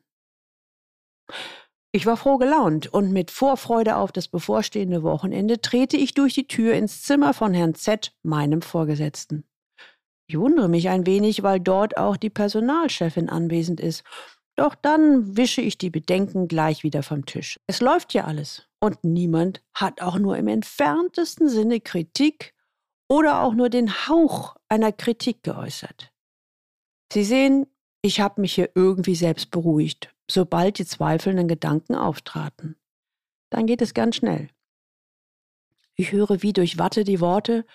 Ich 1.91 2.05
war 2.05 2.17
froh 2.17 2.37
gelaunt 2.37 2.87
und 2.87 3.11
mit 3.11 3.29
Vorfreude 3.29 3.97
auf 3.97 4.11
das 4.11 4.29
bevorstehende 4.29 5.03
Wochenende 5.03 5.59
trete 5.59 5.97
ich 5.97 6.13
durch 6.13 6.33
die 6.33 6.47
Tür 6.47 6.73
ins 6.73 7.03
Zimmer 7.03 7.33
von 7.33 7.53
Herrn 7.53 7.75
Z, 7.75 8.13
meinem 8.23 8.61
Vorgesetzten. 8.61 9.45
Ich 10.27 10.39
wundere 10.39 10.69
mich 10.69 10.89
ein 10.89 11.05
wenig, 11.05 11.43
weil 11.43 11.59
dort 11.59 11.97
auch 11.97 12.15
die 12.15 12.29
Personalchefin 12.29 13.29
anwesend 13.29 13.79
ist. 13.81 14.03
Doch 14.55 14.75
dann 14.75 15.35
wische 15.35 15.61
ich 15.61 15.77
die 15.77 15.89
Bedenken 15.89 16.47
gleich 16.47 16.83
wieder 16.83 17.03
vom 17.03 17.25
Tisch. 17.25 17.59
Es 17.67 17.81
läuft 17.81 18.13
ja 18.13 18.23
alles 18.23 18.67
und 18.79 19.03
niemand 19.03 19.61
hat 19.73 20.01
auch 20.01 20.17
nur 20.17 20.37
im 20.37 20.47
entferntesten 20.47 21.49
Sinne 21.49 21.81
Kritik 21.81 22.53
oder 23.09 23.41
auch 23.41 23.53
nur 23.53 23.69
den 23.69 24.07
Hauch 24.07 24.55
einer 24.69 24.91
Kritik 24.91 25.43
geäußert. 25.43 26.11
Sie 27.11 27.23
sehen, 27.23 27.67
ich 28.01 28.19
habe 28.21 28.41
mich 28.41 28.53
hier 28.53 28.69
irgendwie 28.75 29.15
selbst 29.15 29.51
beruhigt, 29.51 30.13
sobald 30.29 30.79
die 30.79 30.85
zweifelnden 30.85 31.47
Gedanken 31.47 31.95
auftraten. 31.95 32.75
Dann 33.49 33.67
geht 33.67 33.81
es 33.81 33.93
ganz 33.93 34.17
schnell. 34.17 34.49
Ich 35.95 36.11
höre 36.11 36.41
wie 36.41 36.53
durch 36.53 36.77
Watte 36.77 37.03
die 37.03 37.19
Worte, 37.19 37.65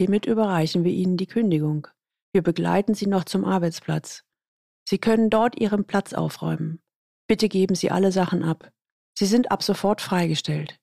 hiermit 0.00 0.26
überreichen 0.26 0.84
wir 0.84 0.92
Ihnen 0.92 1.16
die 1.16 1.26
Kündigung. 1.26 1.86
Wir 2.32 2.42
begleiten 2.42 2.94
Sie 2.94 3.06
noch 3.06 3.24
zum 3.24 3.44
Arbeitsplatz. 3.44 4.24
Sie 4.88 4.96
können 4.96 5.28
dort 5.28 5.60
Ihren 5.60 5.84
Platz 5.84 6.14
aufräumen. 6.14 6.80
Bitte 7.26 7.50
geben 7.50 7.74
Sie 7.74 7.90
alle 7.90 8.10
Sachen 8.10 8.42
ab. 8.42 8.72
Sie 9.18 9.26
sind 9.26 9.50
ab 9.50 9.62
sofort 9.62 10.00
freigestellt. 10.00 10.80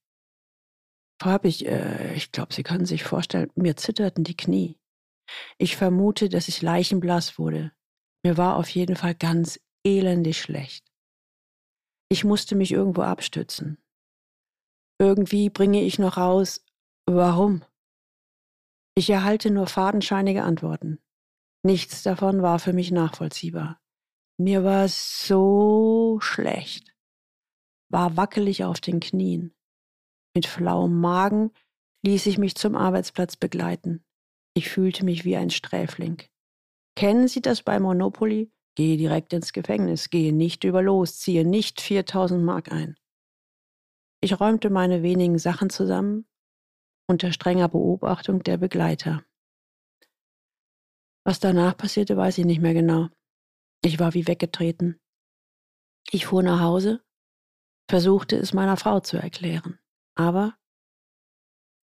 Frau 1.19 1.39
ich, 1.41 1.65
äh, 1.65 2.13
ich 2.13 2.31
glaube, 2.31 2.53
Sie 2.53 2.61
können 2.61 2.85
sich 2.85 3.03
vorstellen, 3.03 3.51
mir 3.55 3.77
zitterten 3.77 4.23
die 4.23 4.37
Knie. 4.37 4.77
Ich 5.57 5.75
vermute, 5.75 6.29
dass 6.29 6.49
ich 6.49 6.61
leichenblass 6.61 7.39
wurde. 7.39 7.71
Mir 8.23 8.37
war 8.37 8.57
auf 8.57 8.69
jeden 8.69 8.95
Fall 8.95 9.15
ganz 9.15 9.59
elendig 9.83 10.39
schlecht. 10.39 10.85
Ich 12.07 12.23
musste 12.23 12.53
mich 12.55 12.71
irgendwo 12.73 13.01
abstützen. 13.01 13.83
Irgendwie 14.99 15.49
bringe 15.49 15.81
ich 15.81 15.97
noch 15.97 16.17
raus, 16.17 16.63
warum? 17.07 17.65
Ich 18.93 19.09
erhalte 19.09 19.49
nur 19.49 19.65
fadenscheinige 19.65 20.43
Antworten. 20.43 20.99
Nichts 21.63 22.03
davon 22.03 22.43
war 22.43 22.59
für 22.59 22.71
mich 22.71 22.91
nachvollziehbar. 22.91 23.81
Mir 24.37 24.65
war 24.65 24.89
so 24.89 26.19
schlecht, 26.21 26.93
war 27.89 28.17
wackelig 28.17 28.65
auf 28.65 28.81
den 28.81 28.99
Knien. 28.99 29.55
Mit 30.35 30.45
flauem 30.45 30.99
Magen 30.99 31.51
ließ 32.05 32.25
ich 32.25 32.37
mich 32.37 32.55
zum 32.55 32.75
Arbeitsplatz 32.75 33.37
begleiten. 33.37 34.03
Ich 34.53 34.69
fühlte 34.69 35.05
mich 35.05 35.23
wie 35.23 35.37
ein 35.37 35.49
Sträfling. 35.49 36.21
Kennen 36.97 37.29
Sie 37.29 37.41
das 37.41 37.63
bei 37.63 37.79
Monopoly? 37.79 38.51
Gehe 38.75 38.97
direkt 38.97 39.31
ins 39.31 39.53
Gefängnis, 39.53 40.09
gehe 40.09 40.33
nicht 40.33 40.65
über 40.65 40.81
los, 40.81 41.17
ziehe 41.19 41.45
nicht 41.45 41.79
4000 41.79 42.43
Mark 42.43 42.73
ein. 42.73 42.97
Ich 44.21 44.37
räumte 44.37 44.69
meine 44.69 45.01
wenigen 45.01 45.39
Sachen 45.39 45.69
zusammen, 45.69 46.27
unter 47.07 47.31
strenger 47.31 47.69
Beobachtung 47.69 48.43
der 48.43 48.57
Begleiter. 48.57 49.23
Was 51.23 51.39
danach 51.39 51.77
passierte, 51.77 52.17
weiß 52.17 52.37
ich 52.39 52.45
nicht 52.45 52.61
mehr 52.61 52.73
genau. 52.73 53.09
Ich 53.85 53.99
war 53.99 54.15
wie 54.15 54.25
weggetreten. 54.25 54.99
Ich 56.09 56.25
fuhr 56.25 56.41
nach 56.41 56.59
Hause, 56.59 57.05
versuchte 57.87 58.35
es 58.35 58.51
meiner 58.51 58.77
Frau 58.77 58.99
zu 58.99 59.17
erklären, 59.17 59.77
aber 60.15 60.57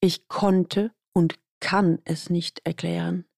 ich 0.00 0.26
konnte 0.26 0.92
und 1.14 1.38
kann 1.60 2.02
es 2.04 2.28
nicht 2.28 2.66
erklären. 2.66 3.28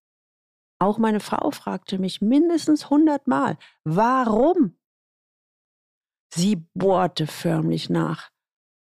Auch 0.81 0.97
meine 0.97 1.21
Frau 1.21 1.51
fragte 1.51 1.99
mich 1.99 2.23
mindestens 2.23 2.89
hundertmal, 2.89 3.59
warum? 3.85 4.79
Sie 6.35 6.57
bohrte 6.73 7.27
förmlich 7.27 7.91
nach, 7.91 8.31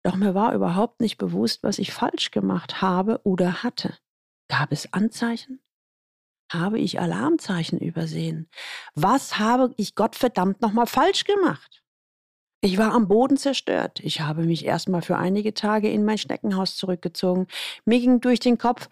doch 0.02 0.16
mir 0.16 0.34
war 0.34 0.54
überhaupt 0.54 1.00
nicht 1.02 1.18
bewusst, 1.18 1.62
was 1.62 1.78
ich 1.78 1.92
falsch 1.92 2.30
gemacht 2.30 2.80
habe 2.80 3.20
oder 3.24 3.62
hatte. 3.62 3.98
Gab 4.48 4.72
es 4.72 4.94
Anzeichen? 4.94 5.63
Habe 6.54 6.78
ich 6.78 7.00
Alarmzeichen 7.00 7.80
übersehen? 7.80 8.48
Was 8.94 9.40
habe 9.40 9.74
ich 9.76 9.96
Gottverdammt 9.96 10.62
nochmal 10.62 10.86
falsch 10.86 11.24
gemacht? 11.24 11.82
Ich 12.60 12.78
war 12.78 12.94
am 12.94 13.08
Boden 13.08 13.36
zerstört. 13.36 13.98
Ich 14.00 14.20
habe 14.20 14.44
mich 14.44 14.64
erstmal 14.64 15.02
für 15.02 15.18
einige 15.18 15.52
Tage 15.52 15.90
in 15.90 16.04
mein 16.04 16.16
Schneckenhaus 16.16 16.76
zurückgezogen. 16.76 17.48
Mir 17.84 17.98
ging 17.98 18.20
durch 18.20 18.38
den 18.38 18.56
Kopf, 18.56 18.88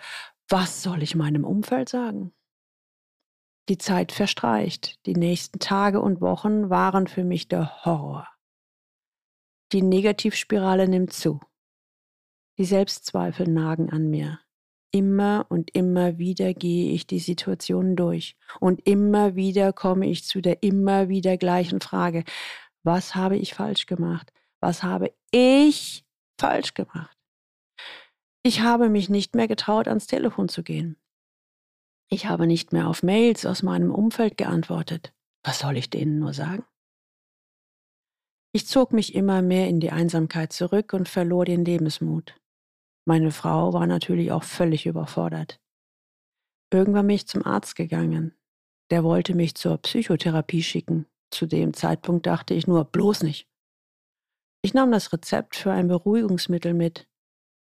was 0.49 0.83
soll 0.83 1.03
ich 1.03 1.15
meinem 1.15 1.45
Umfeld 1.45 1.89
sagen? 1.89 2.33
Die 3.69 3.79
Zeit 3.79 4.11
verstreicht. 4.11 4.99
Die 5.07 5.15
nächsten 5.15 5.61
Tage 5.61 6.01
und 6.01 6.21
Wochen 6.21 6.69
waren 6.69 7.07
für 7.07 7.23
mich 7.23 7.47
der 7.49 7.85
Horror. 7.85 8.29
Die 9.73 9.83
Negativspirale 9.83 10.89
nimmt 10.89 11.13
zu. 11.13 11.41
Die 12.59 12.65
Selbstzweifel 12.65 13.49
nagen 13.49 13.89
an 13.89 14.11
mir. 14.11 14.41
Immer 14.93 15.47
und 15.49 15.75
immer 15.75 16.19
wieder 16.19 16.53
gehe 16.55 16.93
ich 16.93 17.07
die 17.07 17.19
Situation 17.19 17.97
durch. 17.97 18.37
Und 18.61 18.87
immer 18.87 19.35
wieder 19.35 19.73
komme 19.73 20.07
ich 20.07 20.25
zu 20.25 20.41
der 20.41 20.63
immer 20.63 21.09
wieder 21.09 21.37
gleichen 21.37 21.81
Frage. 21.81 22.25
Was 22.85 23.15
habe 23.15 23.37
ich 23.37 23.55
falsch 23.55 23.87
gemacht? 23.87 24.33
Was 24.61 24.83
habe 24.83 25.13
ich 25.31 26.05
falsch 26.39 26.75
gemacht? 26.75 27.17
Ich 28.45 28.61
habe 28.61 28.89
mich 28.91 29.09
nicht 29.09 29.35
mehr 29.35 29.49
getraut, 29.49 29.89
ans 29.89 30.07
Telefon 30.07 30.49
zu 30.49 30.63
gehen. 30.63 30.97
Ich 32.11 32.27
habe 32.27 32.47
nicht 32.47 32.73
mehr 32.73 32.89
auf 32.89 33.03
Mails 33.03 33.47
aus 33.47 33.63
meinem 33.63 33.91
Umfeld 33.91 34.37
geantwortet. 34.37 35.15
Was 35.43 35.61
soll 35.61 35.79
ich 35.79 35.89
denen 35.89 36.19
nur 36.19 36.35
sagen? 36.35 36.65
Ich 38.53 38.67
zog 38.67 38.93
mich 38.93 39.15
immer 39.15 39.41
mehr 39.41 39.69
in 39.69 39.81
die 39.81 39.91
Einsamkeit 39.91 40.53
zurück 40.53 40.93
und 40.93 41.09
verlor 41.09 41.47
den 41.47 41.65
Lebensmut. 41.65 42.35
Meine 43.05 43.33
Frau 43.33 43.73
war 43.73 43.87
natürlich 43.87 44.31
auch 44.31 44.45
völlig 44.45 44.87
überfordert. 44.87 45.61
Irgendwann 46.73 47.07
bin 47.07 47.17
ich 47.17 47.27
zum 47.27 47.45
Arzt 47.45 47.77
gegangen. 47.77 48.35
Der 48.91 49.05
wollte 49.05 49.35
mich 49.35 49.55
zur 49.55 49.79
Psychotherapie 49.79 50.63
schicken. 50.63 51.07
Zu 51.31 51.47
dem 51.47 51.75
Zeitpunkt 51.75 52.27
dachte 52.27 52.55
ich 52.55 52.67
nur, 52.67 52.85
bloß 52.85 53.23
nicht. 53.23 53.49
Ich 54.65 54.75
nahm 54.75 54.93
das 54.93 55.13
Rezept 55.13 55.57
für 55.57 55.73
ein 55.73 55.89
Beruhigungsmittel 55.89 56.75
mit. 56.75 57.09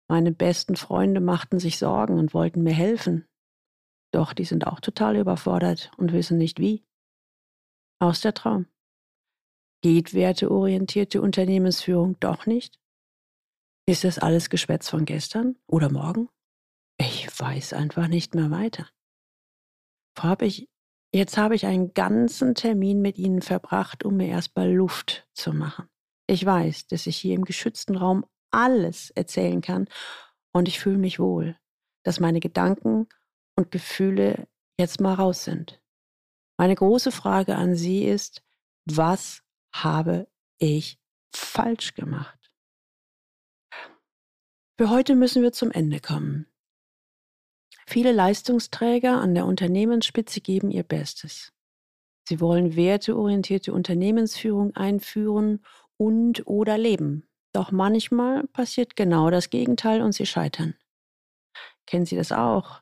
Meine 0.08 0.32
besten 0.32 0.76
Freunde 0.76 1.20
machten 1.20 1.58
sich 1.58 1.78
Sorgen 1.78 2.18
und 2.18 2.32
wollten 2.32 2.62
mir 2.62 2.72
helfen. 2.72 3.26
Doch 4.10 4.32
die 4.32 4.44
sind 4.44 4.66
auch 4.66 4.80
total 4.80 5.16
überfordert 5.16 5.90
und 5.98 6.12
wissen 6.12 6.38
nicht 6.38 6.60
wie. 6.60 6.86
Aus 8.00 8.22
der 8.22 8.32
Traum. 8.32 8.66
Geht 9.82 10.14
werteorientierte 10.14 11.20
Unternehmensführung 11.20 12.18
doch 12.20 12.46
nicht? 12.46 12.80
Ist 13.88 14.05
das 14.05 14.18
alles 14.18 14.51
Geschwätz 14.51 14.90
von 14.90 15.07
gestern 15.07 15.57
oder 15.66 15.90
morgen? 15.90 16.29
Ich 16.98 17.27
weiß 17.40 17.72
einfach 17.72 18.07
nicht 18.07 18.35
mehr 18.35 18.51
weiter. 18.51 18.87
Hab 20.18 20.42
ich, 20.42 20.68
jetzt 21.11 21.38
habe 21.38 21.55
ich 21.55 21.64
einen 21.64 21.94
ganzen 21.94 22.55
Termin 22.55 23.01
mit 23.01 23.16
Ihnen 23.16 23.40
verbracht, 23.40 24.05
um 24.05 24.18
mir 24.18 24.29
erstmal 24.29 24.70
Luft 24.70 25.27
zu 25.33 25.55
machen. 25.55 25.88
Ich 26.27 26.44
weiß, 26.44 26.88
dass 26.88 27.07
ich 27.07 27.16
hier 27.16 27.35
im 27.35 27.46
geschützten 27.46 27.96
Raum 27.96 28.27
alles 28.51 29.09
erzählen 29.09 29.62
kann 29.62 29.88
und 30.53 30.68
ich 30.68 30.81
fühle 30.81 30.98
mich 30.98 31.18
wohl, 31.18 31.57
dass 32.05 32.20
meine 32.20 32.40
Gedanken 32.40 33.09
und 33.57 33.70
Gefühle 33.70 34.48
jetzt 34.79 35.01
mal 35.01 35.14
raus 35.14 35.44
sind. 35.44 35.81
Meine 36.59 36.74
große 36.74 37.11
Frage 37.11 37.57
an 37.57 37.74
Sie 37.74 38.05
ist, 38.05 38.42
was 38.85 39.42
habe 39.74 40.29
ich 40.59 40.98
falsch 41.35 41.94
gemacht? 41.94 42.38
Für 44.80 44.90
heute 44.90 45.16
müssen 45.16 45.42
wir 45.42 45.50
zum 45.50 45.72
Ende 45.72 45.98
kommen. 45.98 46.46
Viele 47.88 48.12
Leistungsträger 48.12 49.20
an 49.20 49.34
der 49.34 49.44
Unternehmensspitze 49.44 50.40
geben 50.40 50.70
ihr 50.70 50.84
Bestes. 50.84 51.52
Sie 52.28 52.40
wollen 52.40 52.76
werteorientierte 52.76 53.72
Unternehmensführung 53.72 54.76
einführen 54.76 55.64
und 55.96 56.46
oder 56.46 56.78
leben. 56.78 57.28
Doch 57.52 57.72
manchmal 57.72 58.46
passiert 58.46 58.94
genau 58.94 59.30
das 59.30 59.50
Gegenteil 59.50 60.00
und 60.00 60.12
sie 60.12 60.26
scheitern. 60.26 60.74
Kennen 61.86 62.06
Sie 62.06 62.16
das 62.16 62.30
auch? 62.30 62.80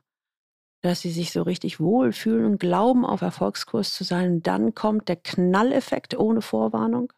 Dass 0.83 1.01
Sie 1.01 1.11
sich 1.11 1.33
so 1.33 1.43
richtig 1.43 1.81
wohlfühlen 1.81 2.45
und 2.45 2.59
glauben, 2.59 3.07
auf 3.07 3.23
Erfolgskurs 3.23 3.95
zu 3.95 4.05
sein, 4.05 4.43
dann 4.43 4.75
kommt 4.75 5.09
der 5.09 5.17
Knalleffekt 5.17 6.15
ohne 6.19 6.43
Vorwarnung? 6.43 7.11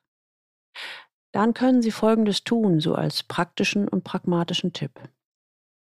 Dann 1.33 1.55
können 1.55 1.83
Sie 1.83 1.91
Folgendes 1.91 2.45
tun, 2.45 2.81
so 2.81 2.95
als 2.95 3.23
praktischen 3.23 3.89
und 3.89 4.05
pragmatischen 4.05 4.73
Tipp. 4.73 4.93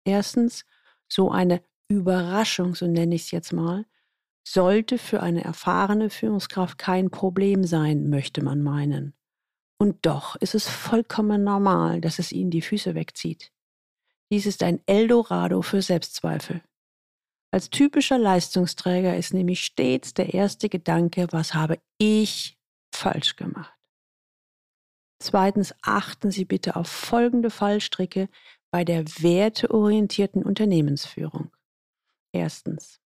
Erstens, 0.06 0.66
so 1.08 1.32
eine 1.32 1.62
Überraschung, 1.90 2.76
so 2.76 2.88
nenne 2.88 3.16
ich 3.16 3.24
es 3.24 3.32
jetzt 3.32 3.54
mal, 3.54 3.86
sollte 4.48 4.98
für 4.98 5.22
eine 5.22 5.44
erfahrene 5.44 6.10
Führungskraft 6.10 6.78
kein 6.78 7.10
Problem 7.12 7.66
sein, 7.66 8.10
möchte 8.10 8.44
man 8.44 8.62
meinen. 8.62 9.14
Und 9.80 10.06
doch 10.06 10.36
ist 10.38 10.56
es 10.56 10.68
vollkommen 10.68 11.44
normal, 11.44 12.02
dass 12.02 12.20
es 12.20 12.32
ihnen 12.32 12.50
die 12.50 12.62
Füße 12.62 12.96
wegzieht. 12.96 13.52
Dies 14.32 14.46
ist 14.46 14.64
ein 14.64 14.82
Eldorado 14.86 15.62
für 15.62 15.82
Selbstzweifel. 15.82 16.62
Als 17.52 17.70
typischer 17.70 18.18
Leistungsträger 18.18 19.16
ist 19.16 19.34
nämlich 19.34 19.64
stets 19.64 20.14
der 20.14 20.34
erste 20.34 20.68
Gedanke, 20.68 21.28
was 21.32 21.54
habe 21.54 21.80
ich 21.98 22.58
falsch 22.94 23.36
gemacht? 23.36 23.77
Zweitens 25.20 25.74
achten 25.82 26.32
Sie 26.32 26.46
bitte 26.46 26.76
auf 26.76 26.88
folgende 26.88 27.50
Fallstricke 27.50 28.30
bei 28.72 28.84
der 28.84 29.06
werteorientierten 29.06 30.44
Unternehmensführung. 30.44 31.52
Erstens. 32.32 33.00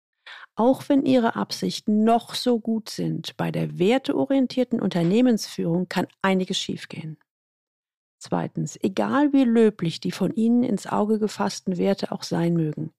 Auch 0.55 0.89
wenn 0.89 1.05
Ihre 1.05 1.35
Absichten 1.35 2.03
noch 2.03 2.35
so 2.35 2.59
gut 2.59 2.89
sind, 2.89 3.37
bei 3.37 3.51
der 3.51 3.79
werteorientierten 3.79 4.81
Unternehmensführung 4.81 5.87
kann 5.87 6.07
einiges 6.21 6.57
schiefgehen. 6.57 7.17
Zweitens, 8.19 8.77
egal 8.81 9.33
wie 9.33 9.43
löblich 9.43 9.99
die 9.99 10.11
von 10.11 10.33
Ihnen 10.35 10.63
ins 10.63 10.85
Auge 10.85 11.17
gefassten 11.17 11.77
Werte 11.77 12.11
auch 12.11 12.23
sein 12.23 12.53
mögen, 12.53 12.93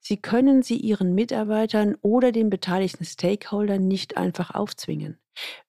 Sie 0.00 0.16
können 0.16 0.62
sie 0.62 0.76
ihren 0.76 1.14
Mitarbeitern 1.14 1.96
oder 2.02 2.32
den 2.32 2.50
beteiligten 2.50 3.04
Stakeholdern 3.04 3.86
nicht 3.86 4.16
einfach 4.16 4.50
aufzwingen. 4.50 5.18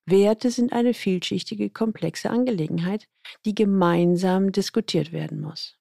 Werte 0.05 0.49
sind 0.51 0.71
eine 0.71 0.93
vielschichtige, 0.93 1.69
komplexe 1.69 2.29
Angelegenheit, 2.29 3.07
die 3.45 3.55
gemeinsam 3.55 4.51
diskutiert 4.51 5.11
werden 5.11 5.41
muss. 5.41 5.77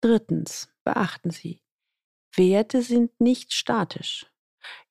Drittens, 0.00 0.68
beachten 0.84 1.30
Sie, 1.30 1.62
Werte 2.34 2.82
sind 2.82 3.20
nicht 3.20 3.52
statisch. 3.52 4.26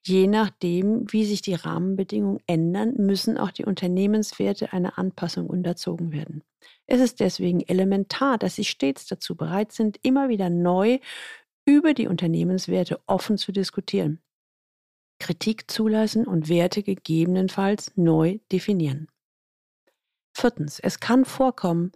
Je 0.03 0.27
nachdem, 0.27 1.05
wie 1.11 1.25
sich 1.25 1.41
die 1.41 1.53
Rahmenbedingungen 1.53 2.41
ändern, 2.47 2.93
müssen 2.97 3.37
auch 3.37 3.51
die 3.51 3.65
Unternehmenswerte 3.65 4.73
einer 4.73 4.97
Anpassung 4.97 5.47
unterzogen 5.47 6.11
werden. 6.11 6.43
Es 6.87 6.99
ist 6.99 7.19
deswegen 7.19 7.61
elementar, 7.61 8.37
dass 8.37 8.55
Sie 8.55 8.65
stets 8.65 9.05
dazu 9.05 9.35
bereit 9.35 9.71
sind, 9.71 9.99
immer 10.01 10.29
wieder 10.29 10.49
neu 10.49 10.99
über 11.71 11.93
die 11.93 12.07
Unternehmenswerte 12.07 12.99
offen 13.07 13.37
zu 13.37 13.53
diskutieren, 13.53 14.19
Kritik 15.19 15.71
zulassen 15.71 16.27
und 16.27 16.49
Werte 16.49 16.83
gegebenenfalls 16.83 17.93
neu 17.95 18.39
definieren. 18.51 19.07
Viertens, 20.33 20.79
es 20.79 20.99
kann 20.99 21.23
vorkommen, 21.23 21.91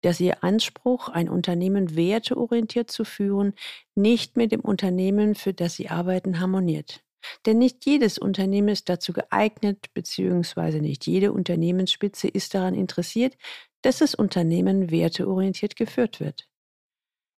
dass 0.00 0.18
Ihr 0.18 0.42
Anspruch, 0.42 1.08
ein 1.08 1.28
Unternehmen 1.28 1.94
werteorientiert 1.94 2.90
zu 2.90 3.04
führen, 3.04 3.52
nicht 3.94 4.36
mit 4.36 4.50
dem 4.50 4.60
Unternehmen, 4.60 5.34
für 5.34 5.52
das 5.52 5.76
Sie 5.76 5.90
arbeiten, 5.90 6.40
harmoniert. 6.40 7.04
Denn 7.46 7.58
nicht 7.58 7.84
jedes 7.84 8.18
Unternehmen 8.18 8.68
ist 8.68 8.88
dazu 8.88 9.12
geeignet, 9.12 9.92
beziehungsweise 9.94 10.80
nicht 10.80 11.06
jede 11.06 11.32
Unternehmensspitze 11.32 12.28
ist 12.28 12.54
daran 12.54 12.74
interessiert, 12.74 13.36
dass 13.82 13.98
das 13.98 14.14
Unternehmen 14.14 14.90
werteorientiert 14.90 15.76
geführt 15.76 16.18
wird. 16.18 16.49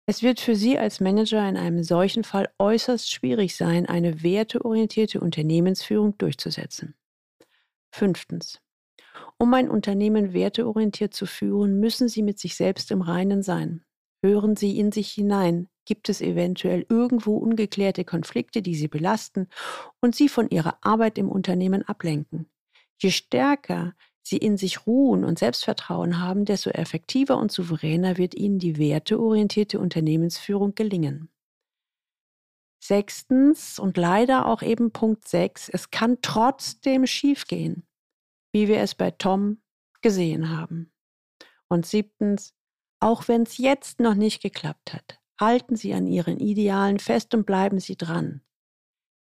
Es 0.06 0.22
wird 0.22 0.40
für 0.40 0.56
Sie 0.56 0.78
als 0.78 1.00
Manager 1.00 1.48
in 1.48 1.56
einem 1.56 1.84
solchen 1.84 2.24
Fall 2.24 2.48
äußerst 2.58 3.10
schwierig 3.10 3.56
sein, 3.56 3.86
eine 3.86 4.22
werteorientierte 4.22 5.20
Unternehmensführung 5.20 6.18
durchzusetzen. 6.18 6.94
Fünftens. 7.92 8.60
Um 9.38 9.54
ein 9.54 9.70
Unternehmen 9.70 10.32
werteorientiert 10.32 11.14
zu 11.14 11.26
führen, 11.26 11.78
müssen 11.78 12.08
Sie 12.08 12.22
mit 12.22 12.38
sich 12.38 12.56
selbst 12.56 12.90
im 12.90 13.02
Reinen 13.02 13.42
sein. 13.42 13.84
Hören 14.24 14.56
Sie 14.56 14.78
in 14.78 14.90
sich 14.92 15.10
hinein. 15.12 15.68
Gibt 15.84 16.08
es 16.08 16.20
eventuell 16.20 16.86
irgendwo 16.88 17.36
ungeklärte 17.36 18.04
Konflikte, 18.04 18.62
die 18.62 18.74
Sie 18.74 18.88
belasten 18.88 19.48
und 20.00 20.14
Sie 20.14 20.28
von 20.28 20.48
Ihrer 20.48 20.78
Arbeit 20.80 21.18
im 21.18 21.28
Unternehmen 21.28 21.82
ablenken? 21.82 22.48
Je 22.98 23.10
stärker 23.10 23.94
Sie 24.22 24.36
in 24.36 24.56
sich 24.56 24.86
ruhen 24.86 25.24
und 25.24 25.38
Selbstvertrauen 25.38 26.20
haben, 26.20 26.44
desto 26.44 26.70
effektiver 26.70 27.38
und 27.38 27.50
souveräner 27.50 28.18
wird 28.18 28.34
Ihnen 28.34 28.58
die 28.58 28.78
werteorientierte 28.78 29.80
Unternehmensführung 29.80 30.74
gelingen. 30.74 31.28
Sechstens 32.82 33.78
und 33.78 33.96
leider 33.96 34.46
auch 34.46 34.62
eben 34.62 34.90
Punkt 34.90 35.28
6, 35.28 35.68
es 35.68 35.90
kann 35.90 36.18
trotzdem 36.20 37.06
schiefgehen, 37.06 37.86
wie 38.52 38.68
wir 38.68 38.80
es 38.80 38.94
bei 38.94 39.10
Tom 39.10 39.62
gesehen 40.02 40.50
haben. 40.50 40.92
Und 41.68 41.86
siebtens, 41.86 42.54
auch 43.00 43.28
wenn 43.28 43.42
es 43.42 43.58
jetzt 43.58 44.00
noch 44.00 44.14
nicht 44.14 44.42
geklappt 44.42 44.94
hat, 44.94 45.20
halten 45.40 45.76
Sie 45.76 45.94
an 45.94 46.06
Ihren 46.06 46.38
Idealen 46.38 46.98
fest 46.98 47.34
und 47.34 47.46
bleiben 47.46 47.80
Sie 47.80 47.96
dran. 47.96 48.42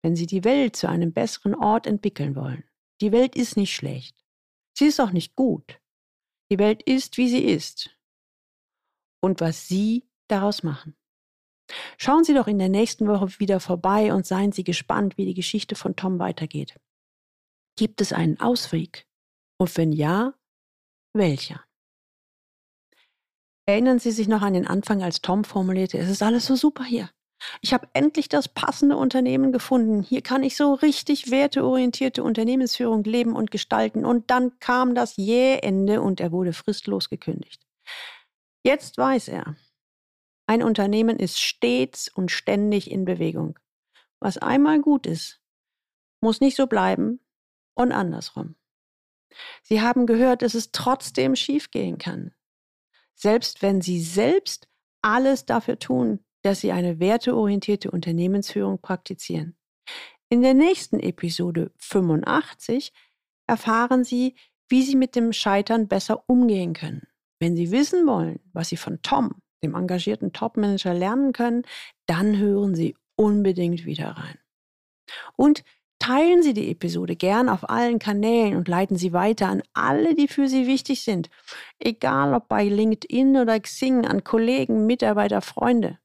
Wenn 0.01 0.15
Sie 0.15 0.25
die 0.25 0.43
Welt 0.43 0.75
zu 0.75 0.89
einem 0.89 1.13
besseren 1.13 1.56
Ort 1.56 1.88
entwickeln 1.88 2.36
wollen. 2.36 2.63
Die 3.01 3.12
Welt 3.12 3.36
ist 3.36 3.56
nicht 3.56 3.73
schlecht. 3.73 4.22
Sie 4.73 4.86
ist 4.86 4.99
auch 4.99 5.12
nicht 5.12 5.36
gut. 5.36 5.79
Die 6.51 6.59
Welt 6.59 6.83
ist, 6.83 7.17
wie 7.17 7.29
sie 7.29 7.43
ist. 7.45 7.97
Und 9.21 9.41
was 9.41 9.67
Sie 9.67 10.07
daraus 10.27 10.63
machen. 10.63 10.95
Schauen 11.97 12.23
Sie 12.23 12.33
doch 12.33 12.47
in 12.47 12.59
der 12.59 12.69
nächsten 12.69 13.07
Woche 13.07 13.39
wieder 13.39 13.59
vorbei 13.59 14.13
und 14.13 14.25
seien 14.25 14.51
Sie 14.51 14.63
gespannt, 14.63 15.17
wie 15.17 15.25
die 15.25 15.33
Geschichte 15.33 15.75
von 15.75 15.95
Tom 15.95 16.19
weitergeht. 16.19 16.79
Gibt 17.77 18.01
es 18.01 18.13
einen 18.13 18.39
Ausweg? 18.39 19.07
Und 19.57 19.75
wenn 19.77 19.91
ja, 19.91 20.33
welcher? 21.13 21.63
Erinnern 23.65 23.99
Sie 23.99 24.12
sich 24.12 24.27
noch 24.27 24.41
an 24.41 24.53
den 24.53 24.67
Anfang, 24.67 25.01
als 25.01 25.21
Tom 25.21 25.43
formulierte, 25.45 25.97
es 25.97 26.09
ist 26.09 26.21
alles 26.21 26.45
so 26.45 26.55
super 26.55 26.83
hier. 26.83 27.09
Ich 27.62 27.73
habe 27.73 27.88
endlich 27.93 28.29
das 28.29 28.47
passende 28.47 28.97
Unternehmen 28.97 29.51
gefunden. 29.51 30.01
Hier 30.01 30.21
kann 30.21 30.43
ich 30.43 30.56
so 30.56 30.73
richtig 30.73 31.32
werteorientierte 31.32 32.23
Unternehmensführung 32.23 33.03
leben 33.03 33.36
und 33.36 33.51
gestalten. 33.51 34.06
Und 34.06 34.29
dann 34.29 34.60
kam 34.60 34.95
das 34.95 35.17
Jähende 35.17 36.01
und 36.01 36.19
er 36.19 36.32
wurde 36.32 36.53
fristlos 36.53 37.10
gekündigt. 37.10 37.65
Jetzt 38.63 38.97
weiß 38.97 39.27
er, 39.27 39.56
ein 40.47 40.63
Unternehmen 40.63 41.19
ist 41.19 41.39
stets 41.39 42.10
und 42.10 42.32
ständig 42.32 42.91
in 42.91 43.06
Bewegung. 43.06 43.60
Was 44.19 44.38
einmal 44.38 44.82
gut 44.82 45.06
ist, 45.06 45.41
muss 46.21 46.41
nicht 46.41 46.56
so 46.56 46.67
bleiben 46.67 47.19
und 47.75 47.91
andersrum. 47.91 48.56
Sie 49.63 49.82
haben 49.82 50.06
gehört, 50.06 50.41
dass 50.41 50.53
es 50.53 50.71
trotzdem 50.71 51.36
schiefgehen 51.36 51.97
kann. 51.97 52.34
Selbst 53.15 53.62
wenn 53.62 53.82
Sie 53.82 54.01
selbst 54.01 54.67
alles 55.01 55.45
dafür 55.45 55.79
tun, 55.79 56.23
dass 56.43 56.62
Sie 56.62 56.71
eine 56.71 56.99
werteorientierte 56.99 57.89
Unternehmensführung 57.89 58.79
praktizieren. 58.79 59.56
In 60.29 60.41
der 60.41 60.53
nächsten 60.53 60.99
Episode 60.99 61.71
85 61.77 62.93
erfahren 63.47 64.03
Sie, 64.03 64.36
wie 64.69 64.84
Sie 64.84 64.95
mit 64.95 65.15
dem 65.15 65.34
Scheitern 65.34 65.88
besser 65.88 66.23
umgehen 66.27 66.73
können. 66.73 67.08
Wenn 67.39 67.56
Sie 67.56 67.71
wissen 67.71 68.08
wollen, 68.08 68.39
was 68.53 68.69
Sie 68.69 68.77
von 68.77 69.01
Tom, 69.01 69.41
dem 69.63 69.75
engagierten 69.75 70.34
Topmanager, 70.34 70.93
lernen 70.93 71.34
können, 71.34 71.63
dann 72.06 72.38
hören 72.38 72.75
Sie 72.75 72.95
unbedingt 73.15 73.86
wieder 73.86 74.12
rein. 74.12 74.39
Und 75.36 75.63
teilen 75.99 76.41
Sie 76.41 76.53
die 76.53 76.71
Episode 76.71 77.15
gern 77.15 77.47
auf 77.47 77.69
allen 77.69 77.99
Kanälen 77.99 78.56
und 78.56 78.67
leiten 78.67 78.97
Sie 78.97 79.13
weiter 79.13 79.47
an 79.47 79.62
alle, 79.73 80.15
die 80.15 80.27
für 80.27 80.47
Sie 80.47 80.67
wichtig 80.67 81.03
sind. 81.03 81.29
Egal 81.79 82.34
ob 82.34 82.47
bei 82.47 82.65
LinkedIn 82.65 83.38
oder 83.38 83.60
Xing, 83.60 84.06
an 84.06 84.23
Kollegen, 84.23 84.86
Mitarbeiter, 84.86 85.41
Freunde. 85.41 85.99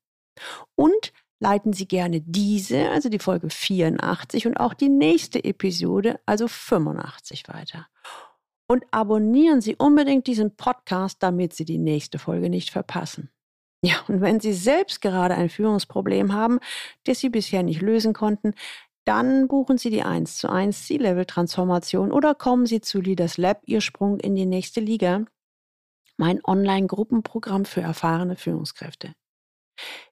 Und 0.75 1.13
leiten 1.41 1.73
Sie 1.73 1.87
gerne 1.87 2.21
diese, 2.21 2.91
also 2.91 3.09
die 3.09 3.19
Folge 3.19 3.51
84 3.51 4.47
und 4.47 4.57
auch 4.59 4.75
die 4.75 4.89
nächste 4.89 5.43
Episode, 5.45 6.21
also 6.27 6.49
85 6.49 7.45
weiter. 7.49 7.87
Und 8.67 8.85
abonnieren 8.91 9.61
Sie 9.61 9.77
unbedingt 9.77 10.27
diesen 10.27 10.57
Podcast, 10.57 11.23
damit 11.23 11.55
Sie 11.55 11.65
die 11.65 11.79
nächste 11.79 12.19
Folge 12.19 12.51
nicht 12.51 12.71
verpassen. 12.71 13.31
Ja, 13.83 13.95
und 14.09 14.21
wenn 14.21 14.41
Sie 14.41 14.53
selbst 14.53 15.01
gerade 15.01 15.35
ein 15.35 15.49
Führungsproblem 15.49 16.33
haben, 16.33 16.59
das 17.05 17.21
Sie 17.21 17.31
bisher 17.31 17.63
nicht 17.63 17.81
lösen 17.81 18.13
konnten, 18.13 18.55
dann 19.07 19.49
buchen 19.49 19.79
Sie 19.79 19.89
die 19.89 20.03
1 20.03 20.37
zu 20.37 20.51
1 20.51 20.87
C-Level-Transformation 20.87 22.13
oder 22.13 22.35
kommen 22.35 22.67
Sie 22.67 22.81
zu 22.81 23.01
Leaders 23.01 23.39
Lab, 23.39 23.63
Ihr 23.65 23.81
Sprung 23.81 24.21
in 24.21 24.35
die 24.35 24.45
nächste 24.45 24.81
Liga, 24.81 25.25
mein 26.19 26.45
Online-Gruppenprogramm 26.45 27.65
für 27.65 27.81
erfahrene 27.81 28.37
Führungskräfte. 28.37 29.15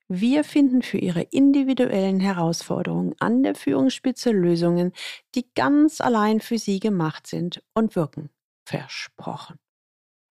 Wir 0.09 0.45
finden 0.45 0.83
für 0.83 0.99
Ihre 0.99 1.23
individuellen 1.23 2.21
Herausforderungen 2.21 3.17
an 3.19 3.43
der 3.43 3.57
Führungsspitze 3.57 4.31
Lösungen, 4.31 4.93
die 5.35 5.47
ganz 5.55 6.01
allein 6.01 6.39
für 6.39 6.59
Sie 6.59 6.79
gemacht 6.79 7.27
sind 7.27 7.61
und 7.75 7.97
wirken. 7.97 8.31
Versprochen. 8.65 9.59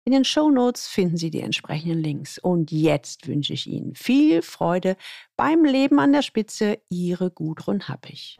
In 0.05 0.13
den 0.13 0.23
Show 0.23 0.49
Notes 0.49 0.88
finden 0.88 1.17
Sie 1.17 1.29
die 1.29 1.41
entsprechenden 1.41 1.99
Links. 1.99 2.38
Und 2.38 2.71
jetzt 2.71 3.27
wünsche 3.27 3.53
ich 3.53 3.67
Ihnen 3.67 3.95
viel 3.95 4.41
Freude 4.43 4.95
beim 5.35 5.65
Leben 5.65 5.99
an 5.99 6.13
der 6.13 6.21
Spitze. 6.21 6.79
Ihre 6.89 7.29
Gudrun 7.31 7.89
Happig. 7.89 8.38